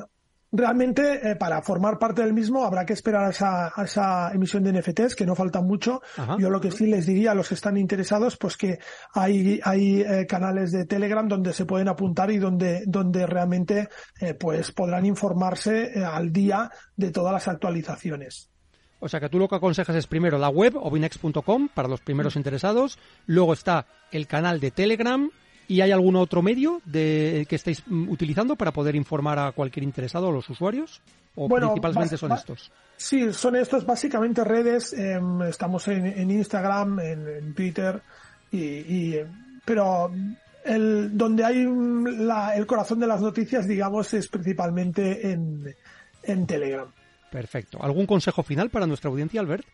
realmente 0.57 1.31
eh, 1.31 1.37
para 1.37 1.61
formar 1.63 1.99
parte 1.99 2.23
del 2.23 2.33
mismo 2.33 2.65
habrá 2.65 2.87
que 2.87 2.93
esperar 2.93 3.25
a 3.25 3.31
esa, 3.31 3.73
a 3.75 3.85
esa 3.85 4.33
emisión 4.33 4.63
de 4.63 4.73
NFTs, 4.73 5.15
que 5.15 5.27
no 5.27 5.35
falta 5.35 5.61
mucho. 5.61 6.01
Yo 6.39 6.51
lo 6.51 6.61
que 6.61 6.71
sí 6.71 6.87
les 6.87 7.07
diría 7.07 7.33
a 7.33 7.35
los 7.35 7.49
que 7.49 7.55
están 7.55 7.77
interesados, 7.77 8.37
pues 8.37 8.57
que 8.57 8.79
hay, 9.13 9.61
hay 9.65 10.03
eh, 10.03 10.27
canales 10.27 10.73
de 10.73 10.87
Telegram 10.87 11.27
donde 11.27 11.53
se 11.53 11.67
pueden 11.67 11.89
apuntar 11.89 12.31
y 12.31 12.39
donde, 12.39 12.85
donde 12.87 13.27
realmente 13.27 13.89
eh, 14.21 14.35
pues 14.35 14.73
podrán 14.73 15.07
informarse 15.07 16.05
al 16.05 16.33
día 16.33 16.71
de 16.97 17.11
todas 17.11 17.33
las 17.33 17.49
actualizaciones. 17.49 18.51
O 19.01 19.09
sea 19.09 19.21
que 19.21 19.29
tú 19.29 19.39
lo 19.39 19.49
que 19.49 19.57
aconsejas 19.57 19.97
es 19.97 20.07
primero 20.07 20.39
la 20.39 20.49
web, 20.49 20.77
obinex.com, 20.77 21.69
para 21.75 21.89
los 21.89 22.01
primeros 22.01 22.37
interesados, 22.37 22.99
luego 23.27 23.53
está 23.53 23.87
el 24.13 24.27
canal 24.27 24.61
de 24.61 24.71
Telegram, 24.71 25.31
¿Y 25.69 25.81
hay 25.81 25.93
algún 25.93 26.17
otro 26.17 26.43
medio 26.43 26.81
de, 26.85 27.47
que 27.49 27.57
estáis 27.57 27.83
mm, 27.87 28.09
utilizando 28.09 28.57
para 28.57 28.73
poder 28.73 28.95
informar 28.97 29.39
a 29.39 29.53
cualquier 29.53 29.85
interesado 29.85 30.29
o 30.29 30.33
los 30.33 30.49
usuarios? 30.51 31.01
¿O 31.37 31.49
principalmente 31.49 32.17
son 32.17 32.33
estos? 32.33 32.71
Sí, 32.97 33.33
son 33.33 33.57
estos 33.57 33.85
básicamente 33.85 34.45
redes. 34.45 34.93
Em, 34.93 35.43
estamos 35.43 35.89
en, 35.89 36.31
Instagram, 36.31 37.01
en, 37.01 37.55
Twitter, 37.55 38.01
y, 38.53 39.17
pero 39.65 40.13
el, 40.65 41.17
donde 41.17 41.45
hay 41.45 41.63
el 41.63 42.67
corazón 42.67 43.01
de 43.01 43.07
las 43.07 43.21
noticias, 43.21 43.67
digamos, 43.67 44.15
es 44.15 44.29
principalmente 44.29 45.33
en, 45.33 45.75
en 46.23 46.47
Telegram. 46.47 46.87
Perfecto. 47.31 47.83
¿Algún 47.83 48.07
consejo 48.07 48.45
final 48.45 48.71
para 48.71 48.87
nuestra 48.87 49.11
audiencia, 49.11 49.41
Albert? 49.41 49.67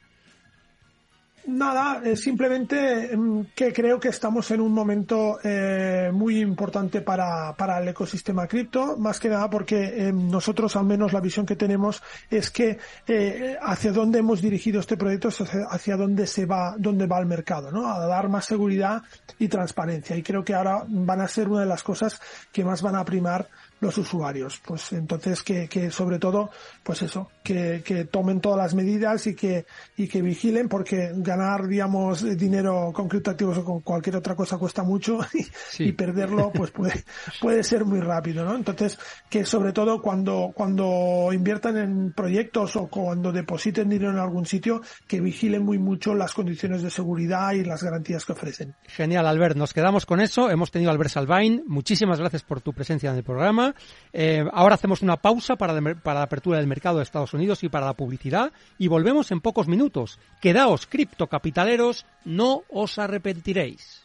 Nada, 1.46 2.02
simplemente 2.16 3.12
em, 3.12 3.46
que 3.54 3.72
creo 3.72 3.98
que 3.98 4.08
estamos 4.08 4.50
en 4.50 4.60
un 4.60 4.72
momento 4.72 5.38
eh, 5.42 6.10
muy 6.12 6.38
importante 6.38 7.00
para, 7.00 7.54
para 7.56 7.80
el 7.80 7.88
ecosistema 7.88 8.46
cripto, 8.46 8.98
más 8.98 9.18
que 9.18 9.30
nada 9.30 9.48
porque 9.48 10.08
em, 10.08 10.30
nosotros, 10.30 10.76
al 10.76 10.84
menos 10.84 11.12
la 11.12 11.20
visión 11.20 11.46
que 11.46 11.56
tenemos 11.56 12.02
es 12.30 12.50
que 12.50 12.78
eh, 13.06 13.56
hacia 13.60 13.92
dónde 13.92 14.18
hemos 14.18 14.42
dirigido 14.42 14.80
este 14.80 14.98
proyecto 14.98 15.28
es 15.28 15.40
hacia, 15.40 15.96
dónde 15.96 16.26
se 16.26 16.44
va, 16.44 16.74
dónde 16.78 17.06
va 17.06 17.18
el 17.18 17.26
mercado, 17.26 17.72
¿no? 17.72 17.88
A 17.88 18.06
dar 18.06 18.28
más 18.28 18.44
seguridad 18.44 19.02
y 19.38 19.48
transparencia. 19.48 20.16
Y 20.16 20.22
creo 20.22 20.44
que 20.44 20.54
ahora 20.54 20.84
van 20.86 21.22
a 21.22 21.28
ser 21.28 21.48
una 21.48 21.60
de 21.60 21.66
las 21.66 21.82
cosas 21.82 22.20
que 22.52 22.64
más 22.64 22.82
van 22.82 22.96
a 22.96 23.04
primar 23.04 23.48
los 23.80 23.96
usuarios. 23.98 24.60
Pues 24.64 24.92
entonces 24.92 25.42
que, 25.42 25.68
que 25.68 25.90
sobre 25.90 26.18
todo, 26.18 26.50
pues 26.82 27.02
eso, 27.02 27.30
que, 27.42 27.82
que, 27.84 28.04
tomen 28.04 28.40
todas 28.40 28.58
las 28.58 28.74
medidas 28.74 29.26
y 29.26 29.34
que, 29.34 29.66
y 29.96 30.06
que 30.08 30.22
vigilen 30.22 30.68
porque 30.68 31.10
ganar, 31.14 31.66
digamos, 31.66 32.22
dinero 32.38 32.92
con 32.94 33.08
criptoactivos 33.08 33.58
o 33.58 33.64
con 33.64 33.80
cualquier 33.80 34.16
otra 34.16 34.34
cosa 34.34 34.58
cuesta 34.58 34.82
mucho 34.82 35.18
y, 35.78 35.92
perderlo 35.92 36.50
pues 36.52 36.70
puede, 36.70 37.04
puede 37.40 37.62
ser 37.62 37.84
muy 37.84 38.00
rápido, 38.00 38.44
¿no? 38.44 38.54
Entonces 38.54 38.98
que 39.28 39.44
sobre 39.44 39.72
todo 39.72 40.00
cuando, 40.00 40.52
cuando 40.54 41.30
inviertan 41.32 41.78
en 41.78 42.12
proyectos 42.12 42.76
o 42.76 42.88
cuando 42.88 43.32
depositen 43.32 43.88
dinero 43.88 44.12
en 44.12 44.18
algún 44.18 44.46
sitio, 44.46 44.82
que 45.06 45.20
vigilen 45.20 45.64
muy 45.64 45.78
mucho 45.78 46.14
las 46.14 46.34
condiciones 46.34 46.82
de 46.82 46.90
seguridad 46.90 47.52
y 47.52 47.64
las 47.64 47.82
garantías 47.82 48.24
que 48.24 48.32
ofrecen. 48.32 48.74
Genial, 48.86 49.26
Albert. 49.26 49.56
Nos 49.56 49.72
quedamos 49.72 50.06
con 50.06 50.20
eso. 50.20 50.50
Hemos 50.50 50.70
tenido 50.70 50.90
a 50.90 50.92
Albert 50.92 51.10
Salvain. 51.10 51.62
Muchísimas 51.66 52.18
gracias 52.18 52.42
por 52.42 52.60
tu 52.60 52.72
presencia 52.72 53.10
en 53.10 53.16
el 53.16 53.24
programa. 53.24 53.69
Eh, 54.12 54.44
ahora 54.52 54.74
hacemos 54.74 55.02
una 55.02 55.16
pausa 55.16 55.56
para, 55.56 55.80
la 55.80 56.22
apertura 56.22 56.58
del 56.58 56.66
mercado 56.66 56.98
de 56.98 57.04
Estados 57.04 57.34
Unidos 57.34 57.62
y 57.62 57.68
para 57.68 57.86
la 57.86 57.94
publicidad 57.94 58.52
y 58.78 58.88
volvemos 58.88 59.30
en 59.30 59.40
pocos 59.40 59.68
minutos. 59.68 60.18
Quedaos 60.40 60.86
criptocapitaleros, 60.86 62.06
no 62.24 62.62
os 62.70 62.98
arrepentiréis. 62.98 64.02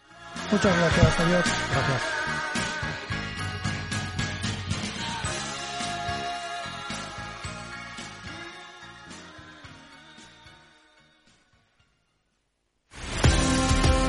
Muchas 0.51 0.77
gracias, 0.77 1.19
adiós. 1.19 1.45
Gracias. 1.71 2.44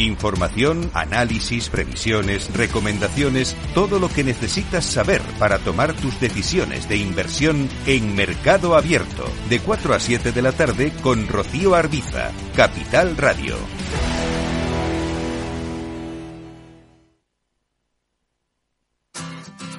Información, 0.00 0.90
análisis, 0.94 1.68
previsiones, 1.68 2.50
recomendaciones, 2.54 3.54
todo 3.74 3.98
lo 3.98 4.08
que 4.08 4.24
necesitas 4.24 4.86
saber 4.86 5.20
para 5.38 5.58
tomar 5.58 5.92
tus 5.92 6.18
decisiones 6.18 6.88
de 6.88 6.96
inversión 6.96 7.68
en 7.84 8.14
Mercado 8.14 8.76
Abierto, 8.76 9.30
de 9.50 9.60
4 9.60 9.92
a 9.92 10.00
7 10.00 10.32
de 10.32 10.40
la 10.40 10.52
tarde 10.52 10.90
con 11.02 11.28
Rocío 11.28 11.74
Arbiza, 11.74 12.30
Capital 12.56 13.14
Radio. 13.18 13.56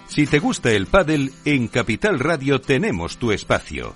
Si 0.08 0.28
te 0.28 0.38
gusta 0.38 0.70
el 0.70 0.86
pádel, 0.86 1.32
en 1.46 1.68
Capital 1.68 2.20
Radio 2.20 2.62
tenemos 2.62 3.18
tu 3.18 3.32
espacio. 3.32 3.96